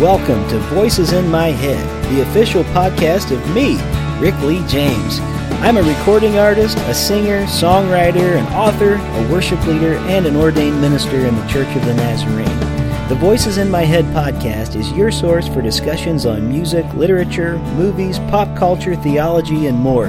Welcome 0.00 0.48
to 0.48 0.58
Voices 0.58 1.12
in 1.12 1.30
My 1.30 1.52
Head, 1.52 2.12
the 2.12 2.22
official 2.22 2.64
podcast 2.64 3.30
of 3.30 3.54
me, 3.54 3.76
Rick 4.20 4.36
Lee 4.42 4.66
James. 4.66 5.20
I'm 5.62 5.76
a 5.76 5.84
recording 5.84 6.36
artist, 6.36 6.76
a 6.78 6.92
singer, 6.94 7.44
songwriter, 7.44 8.36
an 8.36 8.44
author, 8.54 8.94
a 8.94 9.32
worship 9.32 9.64
leader, 9.66 9.94
and 10.08 10.26
an 10.26 10.34
ordained 10.34 10.80
minister 10.80 11.24
in 11.24 11.36
the 11.36 11.46
Church 11.46 11.68
of 11.76 11.84
the 11.84 11.94
Nazarene. 11.94 13.08
The 13.08 13.14
Voices 13.14 13.56
in 13.56 13.70
My 13.70 13.82
Head 13.82 14.04
podcast 14.06 14.74
is 14.74 14.90
your 14.92 15.12
source 15.12 15.46
for 15.46 15.62
discussions 15.62 16.26
on 16.26 16.48
music, 16.48 16.92
literature, 16.94 17.58
movies, 17.76 18.18
pop 18.18 18.58
culture, 18.58 18.96
theology, 18.96 19.68
and 19.68 19.78
more. 19.78 20.08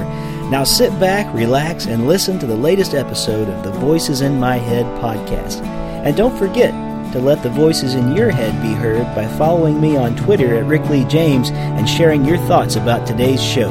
Now 0.50 0.64
sit 0.64 0.90
back, 0.98 1.32
relax, 1.32 1.86
and 1.86 2.08
listen 2.08 2.40
to 2.40 2.46
the 2.46 2.56
latest 2.56 2.94
episode 2.94 3.48
of 3.48 3.62
the 3.62 3.78
Voices 3.78 4.20
in 4.20 4.40
My 4.40 4.56
Head 4.56 4.84
podcast. 5.00 5.64
And 5.64 6.16
don't 6.16 6.36
forget 6.36 6.74
to 7.12 7.18
let 7.18 7.42
the 7.42 7.50
voices 7.50 7.94
in 7.94 8.14
your 8.14 8.30
head 8.30 8.60
be 8.62 8.72
heard 8.72 9.04
by 9.14 9.26
following 9.36 9.80
me 9.80 9.96
on 9.96 10.16
Twitter 10.16 10.54
at 10.54 10.64
Rick 10.64 10.88
Lee 10.90 11.04
James 11.04 11.50
and 11.50 11.88
sharing 11.88 12.24
your 12.24 12.38
thoughts 12.38 12.76
about 12.76 13.06
today's 13.06 13.42
show. 13.42 13.70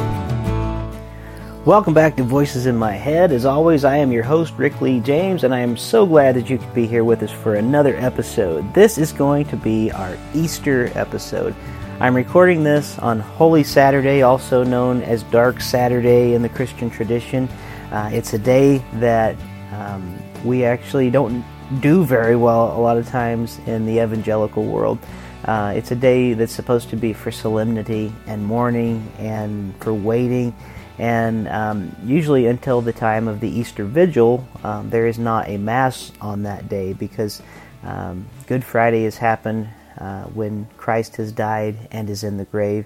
Welcome 1.65 1.93
back 1.93 2.15
to 2.17 2.23
Voices 2.23 2.67
in 2.67 2.75
My 2.75 2.91
Head. 2.91 3.31
As 3.31 3.43
always, 3.43 3.83
I 3.83 3.97
am 3.97 4.11
your 4.11 4.23
host, 4.23 4.53
Rick 4.55 4.81
Lee 4.81 4.99
James, 4.99 5.43
and 5.43 5.53
I 5.53 5.59
am 5.59 5.75
so 5.75 6.05
glad 6.05 6.35
that 6.35 6.49
you 6.49 6.57
could 6.57 6.73
be 6.73 6.85
here 6.85 7.03
with 7.03 7.23
us 7.23 7.31
for 7.31 7.55
another 7.55 7.95
episode. 7.97 8.73
This 8.73 8.97
is 8.97 9.11
going 9.11 9.45
to 9.45 9.57
be 9.57 9.91
our 9.91 10.15
Easter 10.33 10.91
episode. 10.93 11.55
I'm 11.99 12.15
recording 12.15 12.63
this 12.63 12.99
on 12.99 13.19
Holy 13.19 13.63
Saturday, 13.63 14.21
also 14.21 14.63
known 14.63 15.01
as 15.01 15.23
Dark 15.23 15.59
Saturday 15.59 16.33
in 16.33 16.41
the 16.41 16.49
Christian 16.49 16.89
tradition. 16.89 17.49
Uh, 17.91 18.09
it's 18.13 18.33
a 18.33 18.37
day 18.37 18.77
that 18.93 19.35
um, 19.71 20.19
we 20.43 20.65
actually 20.65 21.09
don't 21.09 21.43
do 21.79 22.05
very 22.05 22.35
well 22.35 22.77
a 22.77 22.79
lot 22.79 22.97
of 22.97 23.07
times 23.07 23.59
in 23.65 23.85
the 23.85 24.01
evangelical 24.01 24.63
world. 24.63 24.99
Uh, 25.43 25.73
it's 25.75 25.91
a 25.91 25.95
day 25.95 26.33
that's 26.33 26.53
supposed 26.53 26.89
to 26.89 26.95
be 26.95 27.13
for 27.13 27.31
solemnity 27.31 28.11
and 28.25 28.43
mourning 28.45 29.11
and 29.19 29.75
for 29.81 29.93
waiting 29.93 30.55
and 30.97 31.47
um, 31.49 31.95
usually 32.05 32.45
until 32.47 32.81
the 32.81 32.93
time 32.93 33.27
of 33.27 33.41
the 33.41 33.49
Easter 33.49 33.83
Vigil, 33.83 34.47
um, 34.63 34.89
there 34.89 35.07
is 35.07 35.19
not 35.19 35.49
a 35.49 35.57
Mass 35.57 36.11
on 36.21 36.43
that 36.43 36.69
day 36.69 36.93
because 36.93 37.41
um, 37.83 38.25
Good 38.47 38.63
Friday 38.63 39.03
has 39.03 39.17
happened 39.17 39.67
uh, 39.97 40.23
when 40.25 40.67
Christ 40.77 41.17
has 41.17 41.31
died 41.31 41.89
and 41.91 42.09
is 42.09 42.23
in 42.23 42.37
the 42.37 42.45
grave. 42.45 42.85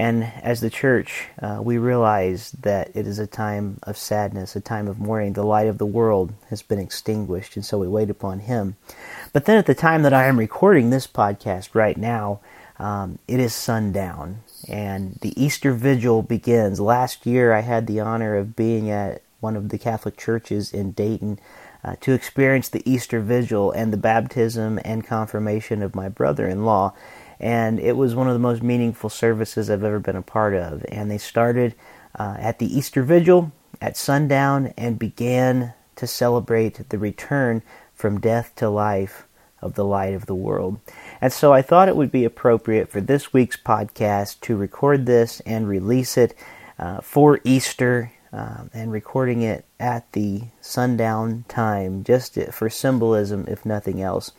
And 0.00 0.32
as 0.42 0.62
the 0.62 0.70
church, 0.70 1.26
uh, 1.42 1.60
we 1.62 1.76
realize 1.76 2.52
that 2.62 2.90
it 2.94 3.06
is 3.06 3.18
a 3.18 3.26
time 3.26 3.80
of 3.82 3.98
sadness, 3.98 4.56
a 4.56 4.60
time 4.62 4.88
of 4.88 4.98
mourning. 4.98 5.34
The 5.34 5.44
light 5.44 5.66
of 5.66 5.76
the 5.76 5.84
world 5.84 6.32
has 6.48 6.62
been 6.62 6.78
extinguished, 6.78 7.54
and 7.54 7.62
so 7.62 7.78
we 7.78 7.86
wait 7.86 8.08
upon 8.08 8.38
Him. 8.38 8.76
But 9.34 9.44
then 9.44 9.58
at 9.58 9.66
the 9.66 9.74
time 9.74 10.02
that 10.04 10.14
I 10.14 10.24
am 10.24 10.38
recording 10.38 10.88
this 10.88 11.06
podcast 11.06 11.74
right 11.74 11.98
now, 11.98 12.40
um, 12.78 13.18
it 13.28 13.40
is 13.40 13.52
sundown 13.52 14.38
and 14.66 15.16
the 15.20 15.34
Easter 15.36 15.74
Vigil 15.74 16.22
begins. 16.22 16.80
Last 16.80 17.26
year, 17.26 17.52
I 17.52 17.60
had 17.60 17.86
the 17.86 18.00
honor 18.00 18.36
of 18.36 18.56
being 18.56 18.88
at 18.88 19.20
one 19.40 19.54
of 19.54 19.68
the 19.68 19.76
Catholic 19.76 20.16
churches 20.16 20.72
in 20.72 20.92
Dayton 20.92 21.38
uh, 21.84 21.96
to 22.00 22.14
experience 22.14 22.70
the 22.70 22.90
Easter 22.90 23.20
Vigil 23.20 23.70
and 23.72 23.92
the 23.92 23.98
baptism 23.98 24.80
and 24.82 25.06
confirmation 25.06 25.82
of 25.82 25.94
my 25.94 26.08
brother 26.08 26.48
in 26.48 26.64
law. 26.64 26.94
And 27.40 27.80
it 27.80 27.96
was 27.96 28.14
one 28.14 28.28
of 28.28 28.34
the 28.34 28.38
most 28.38 28.62
meaningful 28.62 29.10
services 29.10 29.70
I've 29.70 29.82
ever 29.82 29.98
been 29.98 30.16
a 30.16 30.22
part 30.22 30.54
of. 30.54 30.84
And 30.88 31.10
they 31.10 31.18
started 31.18 31.74
uh, 32.18 32.36
at 32.38 32.58
the 32.58 32.76
Easter 32.76 33.02
Vigil 33.02 33.50
at 33.80 33.96
sundown 33.96 34.74
and 34.76 34.98
began 34.98 35.72
to 35.96 36.06
celebrate 36.06 36.88
the 36.90 36.98
return 36.98 37.62
from 37.94 38.20
death 38.20 38.52
to 38.56 38.68
life 38.68 39.26
of 39.62 39.74
the 39.74 39.84
light 39.84 40.14
of 40.14 40.26
the 40.26 40.34
world. 40.34 40.80
And 41.20 41.32
so 41.32 41.52
I 41.52 41.62
thought 41.62 41.88
it 41.88 41.96
would 41.96 42.12
be 42.12 42.24
appropriate 42.24 42.88
for 42.88 43.00
this 43.00 43.32
week's 43.32 43.56
podcast 43.56 44.40
to 44.40 44.56
record 44.56 45.06
this 45.06 45.40
and 45.40 45.68
release 45.68 46.16
it 46.16 46.34
uh, 46.78 47.00
for 47.00 47.40
Easter 47.44 48.12
um, 48.32 48.70
and 48.72 48.92
recording 48.92 49.42
it 49.42 49.64
at 49.78 50.10
the 50.12 50.42
sundown 50.60 51.44
time, 51.48 52.04
just 52.04 52.40
for 52.52 52.70
symbolism, 52.70 53.44
if 53.48 53.66
nothing 53.66 54.00
else. 54.00 54.32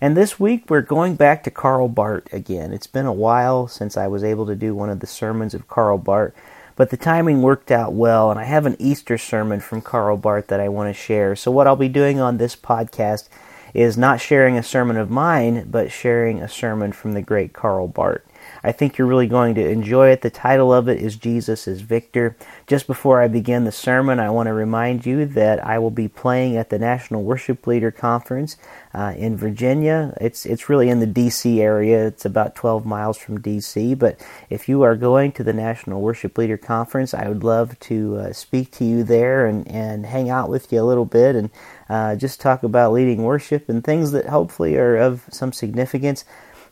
And 0.00 0.16
this 0.16 0.40
week 0.40 0.70
we're 0.70 0.80
going 0.80 1.16
back 1.16 1.44
to 1.44 1.50
Karl 1.50 1.88
Barth 1.88 2.32
again. 2.32 2.72
It's 2.72 2.86
been 2.86 3.06
a 3.06 3.12
while 3.12 3.68
since 3.68 3.96
I 3.96 4.06
was 4.06 4.24
able 4.24 4.46
to 4.46 4.54
do 4.54 4.74
one 4.74 4.88
of 4.88 5.00
the 5.00 5.06
sermons 5.06 5.52
of 5.52 5.68
Karl 5.68 5.98
Barth, 5.98 6.32
but 6.76 6.90
the 6.90 6.96
timing 6.96 7.42
worked 7.42 7.70
out 7.70 7.92
well, 7.92 8.30
and 8.30 8.40
I 8.40 8.44
have 8.44 8.66
an 8.66 8.76
Easter 8.78 9.18
sermon 9.18 9.60
from 9.60 9.82
Karl 9.82 10.16
Barth 10.16 10.48
that 10.48 10.60
I 10.60 10.68
want 10.68 10.88
to 10.88 11.00
share. 11.00 11.36
So, 11.36 11.50
what 11.50 11.66
I'll 11.66 11.76
be 11.76 11.88
doing 11.88 12.18
on 12.18 12.38
this 12.38 12.56
podcast 12.56 13.28
is 13.74 13.98
not 13.98 14.20
sharing 14.20 14.56
a 14.56 14.62
sermon 14.62 14.96
of 14.96 15.10
mine, 15.10 15.68
but 15.70 15.92
sharing 15.92 16.40
a 16.40 16.48
sermon 16.48 16.92
from 16.92 17.12
the 17.12 17.22
great 17.22 17.52
Karl 17.52 17.88
Barth. 17.88 18.22
I 18.64 18.72
think 18.72 18.96
you're 18.96 19.06
really 19.06 19.26
going 19.26 19.54
to 19.56 19.68
enjoy 19.68 20.08
it. 20.08 20.22
The 20.22 20.30
title 20.30 20.72
of 20.72 20.88
it 20.88 20.98
is 20.98 21.16
Jesus 21.16 21.68
is 21.68 21.82
Victor. 21.82 22.34
Just 22.66 22.86
before 22.86 23.20
I 23.20 23.28
begin 23.28 23.64
the 23.64 23.72
sermon, 23.72 24.18
I 24.18 24.30
want 24.30 24.46
to 24.46 24.54
remind 24.54 25.04
you 25.04 25.26
that 25.26 25.62
I 25.62 25.78
will 25.78 25.90
be 25.90 26.08
playing 26.08 26.56
at 26.56 26.70
the 26.70 26.78
National 26.78 27.22
Worship 27.22 27.66
Leader 27.66 27.90
Conference 27.90 28.56
uh, 28.94 29.12
in 29.18 29.36
Virginia. 29.36 30.16
It's 30.18 30.46
it's 30.46 30.70
really 30.70 30.88
in 30.88 31.00
the 31.00 31.06
D.C. 31.06 31.60
area. 31.60 32.06
It's 32.06 32.24
about 32.24 32.54
12 32.54 32.86
miles 32.86 33.18
from 33.18 33.38
D.C. 33.38 33.94
But 33.96 34.18
if 34.48 34.66
you 34.66 34.80
are 34.80 34.96
going 34.96 35.32
to 35.32 35.44
the 35.44 35.52
National 35.52 36.00
Worship 36.00 36.38
Leader 36.38 36.56
Conference, 36.56 37.12
I 37.12 37.28
would 37.28 37.44
love 37.44 37.78
to 37.80 38.16
uh, 38.16 38.32
speak 38.32 38.70
to 38.72 38.84
you 38.84 39.04
there 39.04 39.46
and, 39.46 39.68
and 39.68 40.06
hang 40.06 40.30
out 40.30 40.48
with 40.48 40.72
you 40.72 40.80
a 40.80 40.84
little 40.84 41.04
bit 41.04 41.36
and 41.36 41.50
uh, 41.90 42.16
just 42.16 42.40
talk 42.40 42.62
about 42.62 42.94
leading 42.94 43.24
worship 43.24 43.68
and 43.68 43.84
things 43.84 44.12
that 44.12 44.26
hopefully 44.26 44.76
are 44.76 44.96
of 44.96 45.24
some 45.30 45.52
significance. 45.52 46.24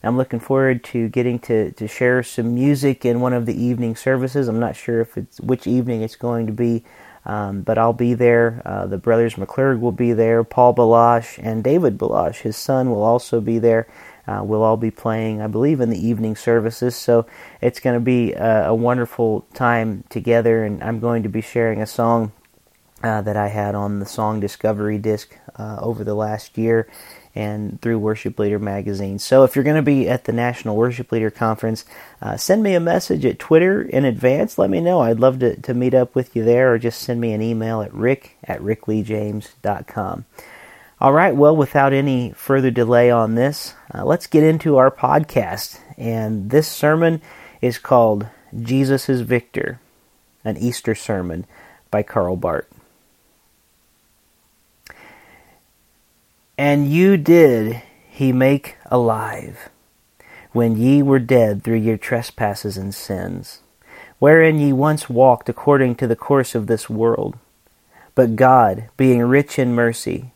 I'm 0.02 0.16
looking 0.16 0.40
forward 0.40 0.82
to 0.84 1.08
getting 1.08 1.38
to, 1.40 1.70
to 1.72 1.86
share 1.86 2.22
some 2.22 2.54
music 2.54 3.04
in 3.04 3.20
one 3.20 3.32
of 3.32 3.46
the 3.46 3.54
evening 3.54 3.94
services. 3.94 4.48
I'm 4.48 4.58
not 4.58 4.74
sure 4.74 5.00
if 5.00 5.16
it's 5.16 5.40
which 5.40 5.66
evening 5.66 6.02
it's 6.02 6.16
going 6.16 6.46
to 6.46 6.52
be, 6.52 6.82
um, 7.24 7.62
but 7.62 7.78
I'll 7.78 7.92
be 7.92 8.14
there. 8.14 8.62
Uh, 8.64 8.86
the 8.86 8.98
brothers 8.98 9.34
McClurg 9.34 9.78
will 9.80 9.92
be 9.92 10.12
there. 10.12 10.42
Paul 10.42 10.72
Baloche 10.72 11.38
and 11.40 11.62
David 11.62 11.98
Baloche, 11.98 12.40
his 12.40 12.56
son, 12.56 12.90
will 12.90 13.02
also 13.02 13.40
be 13.40 13.60
there. 13.60 13.86
Uh, 14.26 14.42
we'll 14.44 14.62
all 14.62 14.76
be 14.76 14.90
playing, 14.90 15.40
I 15.40 15.46
believe, 15.46 15.80
in 15.80 15.90
the 15.90 16.04
evening 16.04 16.34
services. 16.34 16.96
So 16.96 17.26
it's 17.60 17.80
going 17.80 17.94
to 17.94 18.00
be 18.00 18.32
a, 18.32 18.68
a 18.68 18.74
wonderful 18.74 19.46
time 19.54 20.04
together, 20.08 20.64
and 20.64 20.82
I'm 20.82 20.98
going 20.98 21.22
to 21.22 21.28
be 21.28 21.40
sharing 21.40 21.80
a 21.80 21.86
song 21.86 22.32
uh, 23.02 23.20
that 23.22 23.36
I 23.36 23.48
had 23.48 23.74
on 23.74 23.98
the 23.98 24.06
Song 24.06 24.40
Discovery 24.40 24.98
disc 24.98 25.36
uh, 25.56 25.78
over 25.80 26.04
the 26.04 26.14
last 26.14 26.56
year 26.56 26.88
and 27.34 27.80
through 27.80 27.98
Worship 27.98 28.38
Leader 28.38 28.58
magazine. 28.58 29.18
So 29.18 29.44
if 29.44 29.56
you're 29.56 29.64
going 29.64 29.76
to 29.76 29.82
be 29.82 30.08
at 30.08 30.24
the 30.24 30.32
National 30.32 30.76
Worship 30.76 31.10
Leader 31.12 31.30
Conference, 31.30 31.84
uh, 32.20 32.36
send 32.36 32.62
me 32.62 32.74
a 32.74 32.80
message 32.80 33.24
at 33.24 33.38
Twitter 33.38 33.82
in 33.82 34.04
advance. 34.04 34.58
Let 34.58 34.70
me 34.70 34.80
know. 34.80 35.00
I'd 35.00 35.20
love 35.20 35.38
to, 35.38 35.56
to 35.62 35.74
meet 35.74 35.94
up 35.94 36.14
with 36.14 36.36
you 36.36 36.44
there 36.44 36.72
or 36.72 36.78
just 36.78 37.00
send 37.00 37.20
me 37.20 37.32
an 37.32 37.42
email 37.42 37.80
at 37.80 37.94
rick 37.94 38.36
at 38.44 38.60
rickleejames.com. 38.60 40.24
All 41.00 41.12
right, 41.12 41.34
well, 41.34 41.56
without 41.56 41.92
any 41.92 42.30
further 42.32 42.70
delay 42.70 43.10
on 43.10 43.34
this, 43.34 43.74
uh, 43.92 44.04
let's 44.04 44.28
get 44.28 44.44
into 44.44 44.76
our 44.76 44.90
podcast. 44.90 45.80
And 45.96 46.50
this 46.50 46.68
sermon 46.68 47.20
is 47.60 47.78
called 47.78 48.28
Jesus 48.60 49.08
is 49.08 49.22
Victor, 49.22 49.80
an 50.44 50.56
Easter 50.58 50.94
sermon 50.94 51.46
by 51.90 52.02
Karl 52.02 52.36
Barth. 52.36 52.81
And 56.62 56.86
you 56.86 57.16
did 57.16 57.82
he 58.08 58.32
make 58.32 58.76
alive, 58.86 59.68
when 60.52 60.76
ye 60.76 61.02
were 61.02 61.18
dead 61.18 61.64
through 61.64 61.78
your 61.78 61.96
trespasses 61.96 62.76
and 62.76 62.94
sins, 62.94 63.62
wherein 64.20 64.60
ye 64.60 64.72
once 64.72 65.10
walked 65.10 65.48
according 65.48 65.96
to 65.96 66.06
the 66.06 66.14
course 66.14 66.54
of 66.54 66.68
this 66.68 66.88
world. 66.88 67.36
But 68.14 68.36
God, 68.36 68.88
being 68.96 69.22
rich 69.22 69.58
in 69.58 69.74
mercy, 69.74 70.34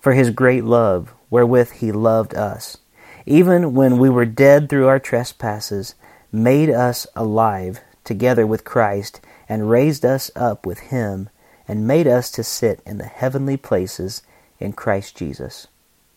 for 0.00 0.14
his 0.14 0.30
great 0.30 0.64
love 0.64 1.12
wherewith 1.28 1.72
he 1.72 1.92
loved 1.92 2.34
us, 2.34 2.78
even 3.26 3.74
when 3.74 3.98
we 3.98 4.08
were 4.08 4.24
dead 4.24 4.70
through 4.70 4.86
our 4.86 4.98
trespasses, 4.98 5.94
made 6.32 6.70
us 6.70 7.06
alive 7.14 7.80
together 8.02 8.46
with 8.46 8.64
Christ, 8.64 9.20
and 9.46 9.68
raised 9.68 10.06
us 10.06 10.30
up 10.34 10.64
with 10.64 10.78
him, 10.88 11.28
and 11.68 11.86
made 11.86 12.06
us 12.06 12.30
to 12.30 12.42
sit 12.42 12.80
in 12.86 12.96
the 12.96 13.04
heavenly 13.04 13.58
places 13.58 14.22
in 14.60 14.72
Christ 14.72 15.16
Jesus. 15.16 15.66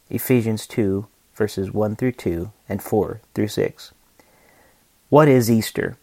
Ephesians 0.09 0.65
2, 0.67 1.07
verses 1.33 1.71
1 1.71 1.95
through 1.95 2.13
2 2.13 2.51
and 2.67 2.81
4 2.81 3.21
through 3.33 3.47
6. 3.47 3.91
What 5.09 5.27
is 5.27 5.49
Easter? 5.49 5.97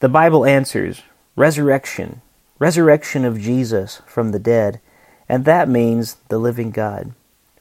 The 0.00 0.08
Bible 0.08 0.44
answers 0.44 1.02
resurrection, 1.36 2.20
resurrection 2.58 3.24
of 3.24 3.40
Jesus 3.40 4.02
from 4.06 4.32
the 4.32 4.38
dead, 4.38 4.80
and 5.28 5.44
that 5.44 5.68
means 5.68 6.16
the 6.28 6.38
living 6.38 6.70
God, 6.70 7.12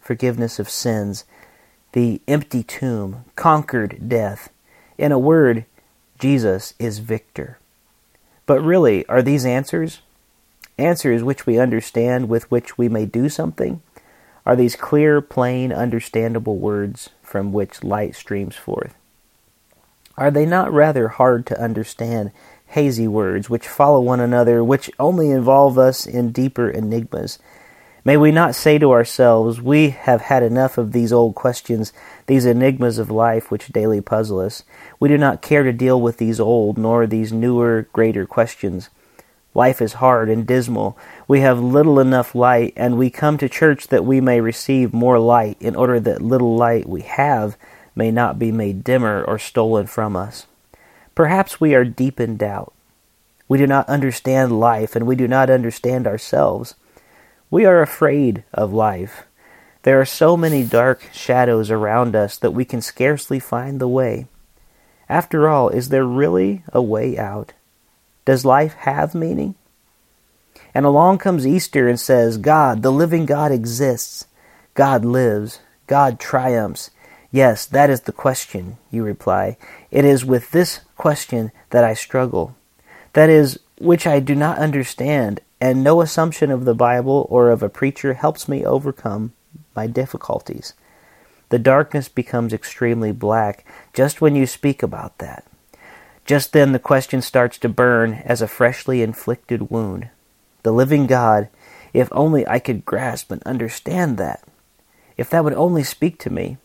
forgiveness 0.02 0.60
of 0.60 0.70
sins, 0.70 1.24
the 1.94 2.22
empty 2.28 2.64
tomb, 2.64 3.26
conquered 3.36 4.10
death. 4.10 4.50
In 4.98 5.12
a 5.12 5.20
word, 5.20 5.66
Jesus 6.20 6.74
is 6.80 7.00
victor. 7.00 7.58
But 8.46 8.62
really, 8.62 9.06
are 9.06 9.22
these 9.22 9.46
answers? 9.46 10.02
Answers 10.80 11.24
which 11.24 11.46
we 11.46 11.60
understand 11.60 12.30
with 12.30 12.50
which 12.50 12.78
we 12.78 12.90
may 12.90 13.06
do 13.06 13.30
something 13.30 13.82
are 14.46 14.56
these 14.56 14.76
clear, 14.76 15.22
plain, 15.22 15.72
understandable 15.72 16.58
words 16.58 17.10
from 17.22 17.52
which 17.52 17.84
light 17.84 18.16
streams 18.16 18.56
forth. 18.56 18.96
Are 20.18 20.32
they 20.32 20.46
not 20.46 20.74
rather 20.74 21.10
hard 21.10 21.46
to 21.48 21.62
understand, 21.62 22.32
hazy 22.68 23.08
words 23.08 23.50
which 23.50 23.68
follow 23.68 24.00
one 24.02 24.20
another, 24.20 24.64
which 24.64 24.90
only 25.00 25.30
involve 25.30 25.78
us 25.78 26.06
in 26.06 26.32
deeper 26.32 26.70
enigmas? 26.70 27.40
May 28.04 28.18
we 28.18 28.32
not 28.32 28.56
say 28.56 28.78
to 28.80 28.92
ourselves, 28.92 29.62
We 29.62 29.90
have 29.92 30.22
had 30.22 30.42
enough 30.42 30.78
of 30.78 30.94
these 30.94 31.14
old 31.14 31.36
questions, 31.36 31.94
these 32.28 32.46
enigmas 32.46 32.98
of 32.98 33.12
life 33.12 33.52
which 33.52 33.68
daily 33.68 34.02
puzzle 34.02 34.40
us. 34.40 34.64
We 35.00 35.10
do 35.10 35.18
not 35.18 35.42
care 35.42 35.64
to 35.64 35.72
deal 35.72 36.02
with 36.02 36.18
these 36.18 36.40
old, 36.40 36.78
nor 36.78 37.06
these 37.06 37.32
newer, 37.32 37.88
greater 37.94 38.26
questions. 38.26 38.90
Life 39.54 39.82
is 39.82 39.94
hard 39.94 40.30
and 40.30 40.46
dismal. 40.46 40.98
We 41.28 41.42
have 41.42 41.60
little 41.60 42.00
enough 42.00 42.36
light, 42.36 42.74
and 42.76 42.98
we 42.98 43.10
come 43.10 43.38
to 43.40 43.50
church 43.50 43.88
that 43.88 44.06
we 44.06 44.22
may 44.22 44.42
receive 44.42 44.94
more 44.94 45.20
light, 45.20 45.58
in 45.60 45.76
order 45.76 46.00
that 46.00 46.22
little 46.22 46.56
light 46.56 46.88
we 46.88 47.02
have 47.02 47.58
may 47.96 48.12
not 48.12 48.38
be 48.38 48.52
made 48.52 48.84
dimmer 48.84 49.24
or 49.24 49.40
stolen 49.40 49.88
from 49.88 50.16
us. 50.16 50.46
Perhaps 51.16 51.60
we 51.60 51.74
are 51.74 51.84
deep 51.84 52.20
in 52.20 52.38
doubt. 52.38 52.74
We 53.48 53.58
do 53.58 53.66
not 53.66 53.90
understand 53.90 54.60
life, 54.60 54.96
and 54.96 55.08
we 55.08 55.16
do 55.16 55.28
not 55.28 55.50
understand 55.50 56.06
ourselves. 56.06 56.76
We 57.50 57.66
are 57.66 57.82
afraid 57.82 58.44
of 58.54 58.72
life. 58.72 59.26
There 59.82 60.00
are 60.00 60.06
so 60.06 60.38
many 60.38 60.64
dark 60.64 61.10
shadows 61.12 61.72
around 61.72 62.16
us 62.16 62.38
that 62.38 62.52
we 62.52 62.64
can 62.64 62.82
scarcely 62.82 63.40
find 63.40 63.80
the 63.80 63.88
way. 63.88 64.28
After 65.10 65.50
all, 65.50 65.70
is 65.70 65.90
there 65.90 66.06
really 66.06 66.64
a 66.72 66.82
way 66.82 67.18
out? 67.18 67.54
Does 68.26 68.46
life 68.46 68.74
have 68.74 69.16
meaning? 69.16 69.56
And 70.74 70.86
along 70.86 71.18
comes 71.18 71.48
Easter 71.48 71.88
and 71.88 72.00
says, 72.00 72.38
God, 72.38 72.84
the 72.84 72.92
living 72.92 73.26
God 73.26 73.52
exists. 73.52 74.28
God 74.74 75.04
lives. 75.04 75.60
God 75.88 76.20
triumphs. 76.20 76.92
Yes, 77.32 77.66
that 77.66 77.90
is 77.90 78.02
the 78.02 78.12
question, 78.12 78.78
you 78.90 79.04
reply. 79.04 79.58
It 79.92 80.06
is 80.06 80.26
with 80.26 80.52
this 80.52 80.82
question 80.98 81.52
that 81.70 81.84
I 81.84 81.94
struggle. 81.94 82.56
That 83.14 83.30
is, 83.30 83.60
which 83.80 84.08
I 84.08 84.20
do 84.20 84.36
not 84.36 84.58
understand, 84.58 85.42
and 85.62 85.84
no 85.84 86.02
assumption 86.02 86.52
of 86.52 86.66
the 86.66 86.74
Bible 86.74 87.28
or 87.30 87.50
of 87.50 87.62
a 87.62 87.70
preacher 87.70 88.14
helps 88.14 88.48
me 88.48 88.66
overcome 88.66 89.34
my 89.76 89.88
difficulties. 89.88 90.74
The 91.50 91.60
darkness 91.60 92.10
becomes 92.10 92.54
extremely 92.54 93.12
black 93.12 93.66
just 93.94 94.22
when 94.22 94.36
you 94.36 94.46
speak 94.46 94.84
about 94.84 95.18
that. 95.18 95.46
Just 96.30 96.54
then 96.54 96.74
the 96.74 96.78
question 96.78 97.24
starts 97.24 97.58
to 97.58 97.68
burn 97.68 98.22
as 98.24 98.40
a 98.40 98.48
freshly 98.48 99.02
inflicted 99.02 99.72
wound. 99.72 100.10
The 100.62 100.72
living 100.72 101.08
God, 101.08 101.50
if 101.92 102.08
only 102.12 102.48
I 102.48 102.60
could 102.60 102.86
grasp 102.86 103.32
and 103.32 103.42
understand 103.48 104.20
that. 104.20 104.44
If 105.18 105.32
that 105.32 105.44
would 105.44 105.56
only 105.56 105.82
speak 105.82 106.20
to 106.20 106.30
me. 106.30 106.58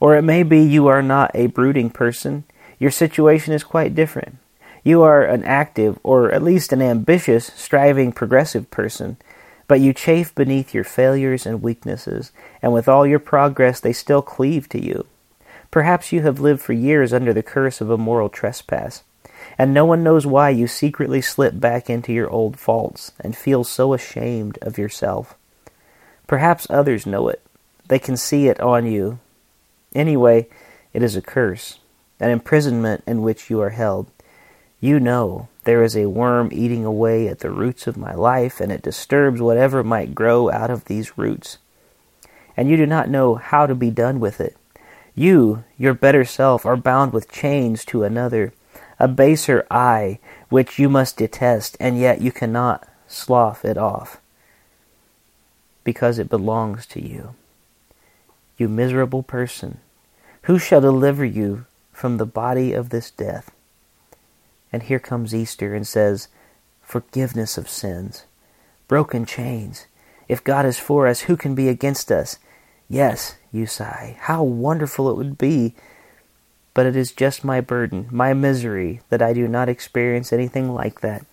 Or 0.00 0.16
it 0.16 0.22
may 0.22 0.42
be 0.42 0.62
you 0.62 0.86
are 0.86 1.02
not 1.02 1.30
a 1.34 1.48
brooding 1.48 1.90
person. 1.90 2.44
Your 2.78 2.90
situation 2.90 3.52
is 3.52 3.62
quite 3.62 3.94
different. 3.94 4.38
You 4.82 5.02
are 5.02 5.22
an 5.22 5.44
active, 5.44 5.98
or 6.02 6.32
at 6.32 6.42
least 6.42 6.72
an 6.72 6.80
ambitious, 6.80 7.52
striving, 7.54 8.10
progressive 8.10 8.70
person, 8.70 9.18
but 9.68 9.80
you 9.80 9.92
chafe 9.92 10.34
beneath 10.34 10.72
your 10.72 10.84
failures 10.84 11.44
and 11.44 11.60
weaknesses, 11.60 12.32
and 12.62 12.72
with 12.72 12.88
all 12.88 13.06
your 13.06 13.18
progress 13.18 13.80
they 13.80 13.92
still 13.92 14.22
cleave 14.22 14.66
to 14.70 14.82
you. 14.82 15.04
Perhaps 15.70 16.10
you 16.12 16.22
have 16.22 16.40
lived 16.40 16.60
for 16.60 16.72
years 16.72 17.12
under 17.12 17.32
the 17.32 17.42
curse 17.42 17.80
of 17.80 17.90
a 17.90 17.98
moral 17.98 18.28
trespass, 18.28 19.04
and 19.56 19.72
no 19.72 19.84
one 19.84 20.02
knows 20.02 20.26
why 20.26 20.50
you 20.50 20.66
secretly 20.66 21.20
slip 21.20 21.60
back 21.60 21.88
into 21.88 22.12
your 22.12 22.28
old 22.28 22.58
faults 22.58 23.12
and 23.20 23.36
feel 23.36 23.62
so 23.62 23.94
ashamed 23.94 24.58
of 24.62 24.78
yourself. 24.78 25.36
Perhaps 26.26 26.66
others 26.70 27.06
know 27.06 27.28
it. 27.28 27.40
They 27.88 27.98
can 27.98 28.16
see 28.16 28.48
it 28.48 28.60
on 28.60 28.86
you. 28.86 29.18
Anyway, 29.94 30.48
it 30.92 31.02
is 31.02 31.16
a 31.16 31.22
curse, 31.22 31.78
an 32.18 32.30
imprisonment 32.30 33.02
in 33.06 33.22
which 33.22 33.50
you 33.50 33.60
are 33.60 33.70
held. 33.70 34.10
You 34.80 34.98
know 34.98 35.48
there 35.64 35.82
is 35.82 35.96
a 35.96 36.08
worm 36.08 36.48
eating 36.52 36.84
away 36.84 37.28
at 37.28 37.40
the 37.40 37.50
roots 37.50 37.86
of 37.86 37.96
my 37.96 38.14
life, 38.14 38.60
and 38.60 38.72
it 38.72 38.82
disturbs 38.82 39.40
whatever 39.40 39.84
might 39.84 40.14
grow 40.14 40.50
out 40.50 40.70
of 40.70 40.86
these 40.86 41.18
roots. 41.18 41.58
And 42.56 42.68
you 42.68 42.76
do 42.76 42.86
not 42.86 43.08
know 43.08 43.36
how 43.36 43.66
to 43.66 43.74
be 43.74 43.90
done 43.90 44.20
with 44.20 44.40
it. 44.40 44.56
You, 45.14 45.64
your 45.78 45.94
better 45.94 46.24
self, 46.24 46.64
are 46.64 46.76
bound 46.76 47.12
with 47.12 47.30
chains 47.30 47.84
to 47.86 48.04
another, 48.04 48.52
a 48.98 49.08
baser 49.08 49.66
I, 49.70 50.18
which 50.48 50.78
you 50.78 50.88
must 50.88 51.16
detest, 51.16 51.76
and 51.80 51.98
yet 51.98 52.20
you 52.20 52.32
cannot 52.32 52.86
slough 53.06 53.64
it 53.64 53.76
off, 53.76 54.20
because 55.84 56.18
it 56.18 56.28
belongs 56.28 56.86
to 56.86 57.06
you. 57.06 57.34
You 58.56 58.68
miserable 58.68 59.22
person, 59.22 59.78
who 60.42 60.58
shall 60.58 60.80
deliver 60.80 61.24
you 61.24 61.66
from 61.92 62.16
the 62.16 62.26
body 62.26 62.72
of 62.72 62.90
this 62.90 63.10
death? 63.10 63.50
And 64.72 64.82
here 64.84 64.98
comes 64.98 65.34
Easter 65.34 65.74
and 65.74 65.86
says, 65.86 66.28
Forgiveness 66.82 67.58
of 67.58 67.68
sins, 67.68 68.24
broken 68.88 69.24
chains. 69.24 69.86
If 70.28 70.44
God 70.44 70.64
is 70.64 70.78
for 70.78 71.06
us, 71.06 71.22
who 71.22 71.36
can 71.36 71.54
be 71.54 71.68
against 71.68 72.12
us? 72.12 72.38
Yes, 72.90 73.36
you 73.52 73.66
sigh, 73.66 74.16
how 74.22 74.42
wonderful 74.42 75.08
it 75.10 75.16
would 75.16 75.38
be. 75.38 75.74
But 76.74 76.86
it 76.86 76.96
is 76.96 77.12
just 77.12 77.44
my 77.44 77.60
burden, 77.60 78.08
my 78.10 78.34
misery, 78.34 79.00
that 79.10 79.22
I 79.22 79.32
do 79.32 79.46
not 79.46 79.68
experience 79.68 80.32
anything 80.32 80.74
like 80.74 81.00
that. 81.00 81.24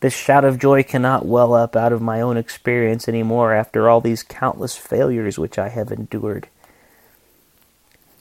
This 0.00 0.14
shout 0.14 0.44
of 0.44 0.58
joy 0.58 0.82
cannot 0.82 1.24
well 1.24 1.54
up 1.54 1.76
out 1.76 1.92
of 1.92 2.02
my 2.02 2.20
own 2.20 2.36
experience 2.36 3.08
any 3.08 3.22
more 3.22 3.54
after 3.54 3.88
all 3.88 4.02
these 4.02 4.22
countless 4.22 4.76
failures 4.76 5.38
which 5.38 5.58
I 5.58 5.70
have 5.70 5.90
endured. 5.90 6.48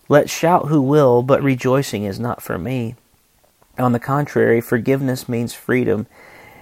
Let 0.08 0.30
shout 0.30 0.68
who 0.68 0.82
will, 0.82 1.24
but 1.24 1.44
rejoicing 1.44 2.06
is 2.06 2.22
not 2.22 2.42
for 2.42 2.58
me. 2.58 2.96
On 3.78 3.92
the 3.92 4.00
contrary, 4.00 4.62
forgiveness 4.62 5.28
means 5.28 5.54
freedom, 5.54 6.08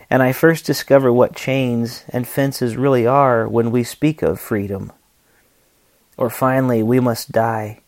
and 0.10 0.24
I 0.24 0.32
first 0.32 0.66
discover 0.66 1.14
what 1.14 1.36
chains 1.36 2.04
and 2.10 2.28
fences 2.28 2.78
really 2.78 3.06
are 3.06 3.48
when 3.48 3.70
we 3.70 3.84
speak 3.84 4.24
of 4.24 4.40
freedom. 4.40 4.92
Or 6.18 6.30
finally, 6.30 6.84
we 6.84 7.00
must 7.00 7.32
die. 7.32 7.80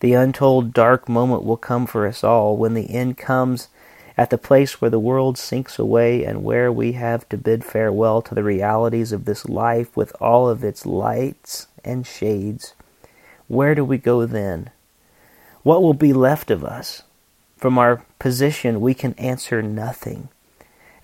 The 0.00 0.14
untold 0.14 0.72
dark 0.72 1.08
moment 1.08 1.44
will 1.44 1.56
come 1.56 1.86
for 1.86 2.06
us 2.06 2.22
all 2.22 2.56
when 2.56 2.74
the 2.74 2.94
end 2.94 3.16
comes 3.16 3.68
at 4.16 4.30
the 4.30 4.38
place 4.38 4.80
where 4.80 4.90
the 4.90 4.98
world 4.98 5.38
sinks 5.38 5.78
away 5.78 6.24
and 6.24 6.42
where 6.42 6.72
we 6.72 6.92
have 6.92 7.28
to 7.28 7.36
bid 7.36 7.64
farewell 7.64 8.20
to 8.22 8.34
the 8.34 8.42
realities 8.42 9.12
of 9.12 9.24
this 9.24 9.48
life 9.48 9.96
with 9.96 10.12
all 10.20 10.48
of 10.48 10.64
its 10.64 10.84
lights 10.84 11.68
and 11.84 12.06
shades. 12.06 12.74
Where 13.46 13.74
do 13.74 13.84
we 13.84 13.96
go 13.96 14.26
then? 14.26 14.70
What 15.62 15.82
will 15.82 15.94
be 15.94 16.12
left 16.12 16.50
of 16.50 16.64
us? 16.64 17.02
From 17.56 17.78
our 17.78 18.04
position, 18.18 18.80
we 18.80 18.94
can 18.94 19.14
answer 19.14 19.62
nothing. 19.62 20.28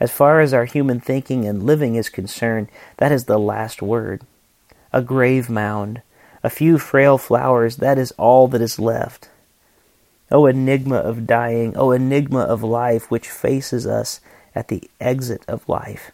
As 0.01 0.11
far 0.11 0.41
as 0.41 0.53
our 0.53 0.65
human 0.65 1.01
thinking 1.01 1.47
and 1.47 1.63
living 1.63 1.95
is 1.95 2.09
concerned, 2.09 2.69
that 2.97 3.13
is 3.13 3.25
the 3.25 3.39
last 3.39 3.81
word. 3.81 4.23
A 4.93 5.03
grave 5.03 5.49
mound, 5.49 6.03
a 6.45 6.51
few 6.51 6.77
frail 6.77 7.17
flowers, 7.17 7.77
that 7.79 7.99
is 7.99 8.13
all 8.13 8.47
that 8.49 8.61
is 8.61 8.79
left. 8.79 9.31
O 10.31 10.45
enigma 10.45 10.97
of 10.97 11.27
dying, 11.27 11.75
O 11.77 11.91
enigma 11.91 12.41
of 12.41 12.63
life 12.63 13.11
which 13.11 13.31
faces 13.31 13.87
us 13.87 14.21
at 14.55 14.69
the 14.69 14.89
exit 15.01 15.43
of 15.49 15.69
life. 15.69 16.13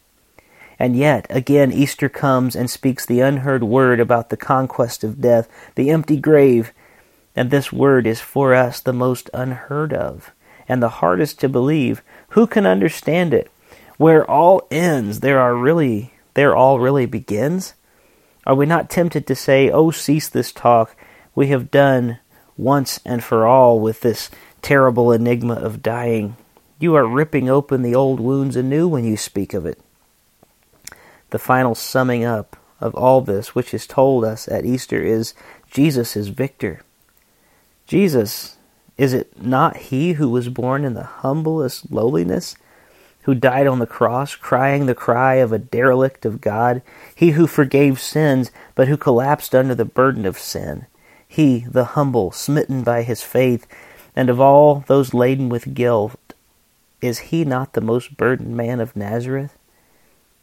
And 0.78 0.96
yet, 0.96 1.26
again, 1.28 1.72
Easter 1.72 2.08
comes 2.08 2.56
and 2.56 2.70
speaks 2.70 3.04
the 3.04 3.20
unheard 3.20 3.64
word 3.64 3.98
about 3.98 4.30
the 4.30 4.36
conquest 4.36 5.02
of 5.04 5.20
death, 5.20 5.48
the 5.74 5.90
empty 5.90 6.16
grave, 6.16 6.72
and 7.34 7.50
this 7.50 7.72
word 7.72 8.06
is 8.06 8.20
for 8.20 8.54
us 8.54 8.80
the 8.80 8.92
most 8.92 9.28
unheard 9.34 9.92
of 9.92 10.30
and 10.68 10.80
the 10.80 11.00
hardest 11.00 11.40
to 11.40 11.48
believe. 11.48 12.02
Who 12.30 12.46
can 12.46 12.66
understand 12.66 13.34
it? 13.34 13.50
Where 13.98 14.24
all 14.30 14.66
ends, 14.70 15.20
there 15.20 15.40
are 15.40 15.56
really 15.56 16.14
there 16.34 16.54
all 16.54 16.78
really 16.78 17.06
begins? 17.06 17.74
Are 18.50 18.56
we 18.56 18.66
not 18.66 18.90
tempted 18.90 19.28
to 19.28 19.36
say, 19.36 19.70
Oh, 19.70 19.92
cease 19.92 20.28
this 20.28 20.50
talk. 20.50 20.96
We 21.36 21.50
have 21.50 21.70
done 21.70 22.18
once 22.56 22.98
and 23.04 23.22
for 23.22 23.46
all 23.46 23.78
with 23.78 24.00
this 24.00 24.28
terrible 24.60 25.12
enigma 25.12 25.54
of 25.54 25.84
dying. 25.84 26.36
You 26.80 26.96
are 26.96 27.06
ripping 27.06 27.48
open 27.48 27.82
the 27.82 27.94
old 27.94 28.18
wounds 28.18 28.56
anew 28.56 28.88
when 28.88 29.04
you 29.04 29.16
speak 29.16 29.54
of 29.54 29.66
it. 29.66 29.78
The 31.28 31.38
final 31.38 31.76
summing 31.76 32.24
up 32.24 32.56
of 32.80 32.92
all 32.96 33.20
this 33.20 33.54
which 33.54 33.72
is 33.72 33.86
told 33.86 34.24
us 34.24 34.48
at 34.48 34.66
Easter 34.66 35.00
is 35.00 35.32
Jesus 35.70 36.16
is 36.16 36.26
victor. 36.26 36.80
Jesus, 37.86 38.56
is 38.98 39.12
it 39.12 39.40
not 39.40 39.76
he 39.76 40.14
who 40.14 40.28
was 40.28 40.48
born 40.48 40.84
in 40.84 40.94
the 40.94 41.04
humblest 41.04 41.92
lowliness, 41.92 42.56
who 43.30 43.34
died 43.36 43.68
on 43.68 43.78
the 43.78 43.86
cross, 43.86 44.34
crying 44.34 44.86
the 44.86 44.94
cry 44.94 45.36
of 45.36 45.52
a 45.52 45.58
derelict 45.58 46.26
of 46.26 46.40
God, 46.40 46.82
he 47.14 47.30
who 47.30 47.46
forgave 47.46 48.00
sins, 48.00 48.50
but 48.74 48.88
who 48.88 48.96
collapsed 48.96 49.54
under 49.54 49.72
the 49.72 49.84
burden 49.84 50.26
of 50.26 50.36
sin? 50.36 50.86
He, 51.28 51.60
the 51.60 51.84
humble, 51.84 52.32
smitten 52.32 52.82
by 52.82 53.04
his 53.04 53.22
faith, 53.22 53.68
and 54.16 54.28
of 54.28 54.40
all 54.40 54.82
those 54.88 55.14
laden 55.14 55.48
with 55.48 55.74
guilt, 55.74 56.18
is 57.00 57.30
he 57.30 57.44
not 57.44 57.74
the 57.74 57.80
most 57.80 58.16
burdened 58.16 58.56
man 58.56 58.80
of 58.80 58.96
Nazareth? 58.96 59.56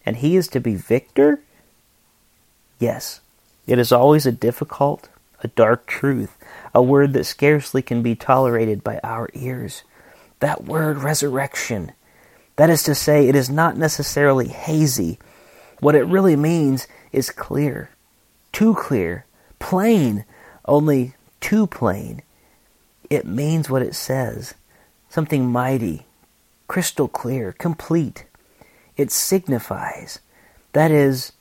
And 0.05 0.15
he 0.15 0.37
is 0.37 0.47
to 0.47 0.61
be 0.61 0.75
victor? 0.75 1.41
Yes, 2.79 3.19
it 3.65 3.77
is 3.79 3.91
always 3.91 4.25
a 4.25 4.31
difficult, 4.31 5.09
a 5.43 5.49
dark 5.49 5.87
truth, 5.87 6.37
a 6.73 6.81
word 6.81 7.11
that 7.11 7.25
scarcely 7.25 7.81
can 7.81 8.01
be 8.01 8.15
tolerated 8.15 8.81
by 8.81 9.01
our 9.03 9.27
ears. 9.33 9.83
That 10.39 10.63
word 10.63 10.99
resurrection. 10.99 11.91
That 12.57 12.69
is 12.69 12.83
to 12.83 12.95
say, 12.95 13.27
it 13.27 13.35
is 13.35 13.49
not 13.49 13.77
necessarily 13.77 14.49
hazy. 14.49 15.19
What 15.79 15.95
it 15.95 16.03
really 16.05 16.35
means 16.35 16.87
is 17.11 17.29
clear, 17.29 17.89
too 18.51 18.75
clear, 18.75 19.25
plain, 19.59 20.25
only 20.65 21.13
too 21.39 21.67
plain. 21.67 22.21
It 23.09 23.25
means 23.25 23.69
what 23.69 23.81
it 23.83 23.95
says. 23.95 24.55
Something 25.09 25.49
mighty, 25.49 26.05
crystal 26.67 27.07
clear, 27.07 27.53
complete. 27.53 28.25
It 28.97 29.11
signifies, 29.11 30.19
that 30.73 30.91
is, 30.91 31.31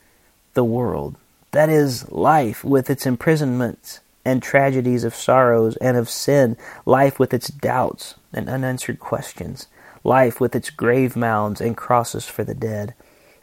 the 0.54 0.64
world. 0.64 1.16
That 1.52 1.68
is 1.68 2.10
life 2.12 2.62
with 2.62 2.90
its 2.90 3.06
imprisonments 3.06 4.00
and 4.24 4.42
tragedies 4.42 5.04
of 5.04 5.14
sorrows 5.14 5.76
and 5.76 5.96
of 5.96 6.10
sin, 6.10 6.56
life 6.84 7.18
with 7.18 7.32
its 7.32 7.48
doubts 7.48 8.16
and 8.32 8.48
unanswered 8.48 9.00
questions, 9.00 9.66
life 10.06 10.40
with 10.40 10.54
its 10.54 10.70
grave 10.70 11.16
mounds 11.16 11.60
and 11.60 11.76
crosses 11.76 12.26
for 12.26 12.44
the 12.44 12.54
dead, 12.54 12.94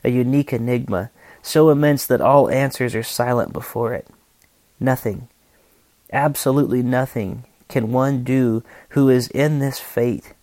a 0.04 0.10
unique 0.10 0.54
enigma, 0.54 1.12
so 1.42 1.70
immense 1.70 2.06
that 2.08 2.22
all 2.22 2.50
answers 2.50 2.96
are 2.96 3.04
silent 3.04 3.52
before 3.52 3.94
it. 3.94 4.08
Nothing, 4.80 5.28
absolutely 6.12 6.82
nothing, 6.82 7.44
can 7.68 7.92
one 7.92 8.24
do 8.24 8.64
who 8.90 9.10
is 9.10 9.28
in 9.30 9.60
this 9.60 9.80
fate? 9.80 10.34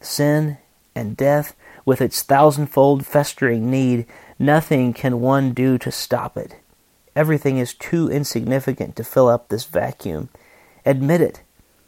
Sin 0.00 0.58
and 0.94 1.16
death, 1.16 1.54
with 1.84 2.00
its 2.00 2.22
thousandfold 2.22 3.06
festering 3.06 3.70
need, 3.70 4.06
nothing 4.38 4.92
can 4.92 5.20
one 5.20 5.52
do 5.52 5.78
to 5.78 5.90
stop 5.90 6.36
it. 6.36 6.56
Everything 7.14 7.58
is 7.58 7.74
too 7.74 8.08
insignificant 8.08 8.96
to 8.96 9.04
fill 9.04 9.28
up 9.28 9.48
this 9.48 9.64
vacuum. 9.64 10.28
Admit 10.86 11.20
it. 11.20 11.42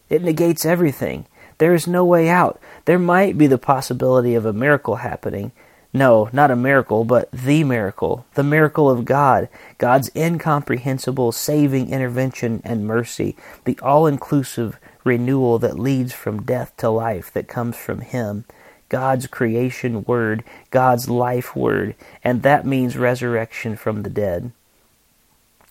It 0.09 0.23
negates 0.23 0.67
everything. 0.67 1.27
There 1.59 1.75
is 1.75 1.87
no 1.87 2.05
way 2.05 2.29
out. 2.29 2.61
There 2.85 2.99
might 2.99 3.39
be 3.39 3.47
the 3.47 3.59
possibility 3.59 4.35
of 4.35 4.47
a 4.47 4.53
miracle 4.53 4.97
happening, 4.97 5.53
no, 5.95 6.31
not 6.33 6.51
a 6.51 6.57
miracle, 6.57 7.05
but 7.05 7.31
the 7.33 7.65
miracle, 7.65 8.25
the 8.33 8.43
miracle 8.43 8.89
of 8.89 9.05
God, 9.05 9.49
God's 9.77 10.11
incomprehensible 10.17 11.33
saving 11.33 11.91
intervention 11.91 12.63
and 12.65 12.87
mercy, 12.87 13.37
the 13.65 13.79
all 13.83 14.07
inclusive 14.07 14.79
renewal 15.05 15.59
that 15.59 15.79
leads 15.79 16.15
from 16.15 16.45
death 16.45 16.73
to 16.79 16.89
life 16.89 17.31
that 17.35 17.47
comes 17.47 17.77
from 17.77 18.01
Him, 18.01 18.47
God's 18.89 19.27
creation 19.27 20.05
word, 20.05 20.45
God's 20.71 21.11
life 21.11 21.55
word, 21.55 21.95
and 22.25 22.43
that 22.43 22.65
means 22.65 22.97
resurrection 22.97 23.77
from 23.77 24.03
the 24.03 24.11
dead. 24.11 24.51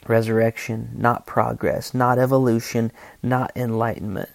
Resurrection, 0.07 0.91
not 0.95 1.25
progress, 1.25 1.95
not 1.95 2.19
evolution, 2.19 2.91
not 3.23 3.51
enlightenment, 3.55 4.29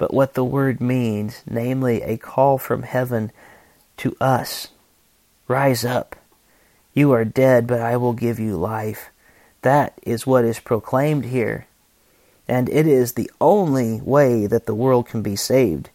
but 0.00 0.14
what 0.14 0.32
the 0.32 0.42
word 0.42 0.80
means, 0.80 1.42
namely 1.48 2.00
a 2.00 2.16
call 2.16 2.56
from 2.56 2.84
heaven 2.84 3.30
to 3.98 4.16
us 4.18 4.68
Rise 5.50 5.84
up. 5.84 6.14
You 6.94 7.10
are 7.10 7.24
dead, 7.24 7.66
but 7.66 7.80
I 7.80 7.96
will 7.96 8.12
give 8.12 8.38
you 8.38 8.56
life. 8.56 9.10
That 9.62 9.98
is 10.04 10.24
what 10.24 10.44
is 10.44 10.60
proclaimed 10.60 11.24
here. 11.24 11.66
And 12.46 12.68
it 12.68 12.86
is 12.86 13.14
the 13.14 13.28
only 13.40 14.00
way 14.00 14.46
that 14.46 14.66
the 14.66 14.76
world 14.76 15.08
can 15.08 15.22
be 15.22 15.34
saved. 15.34 15.90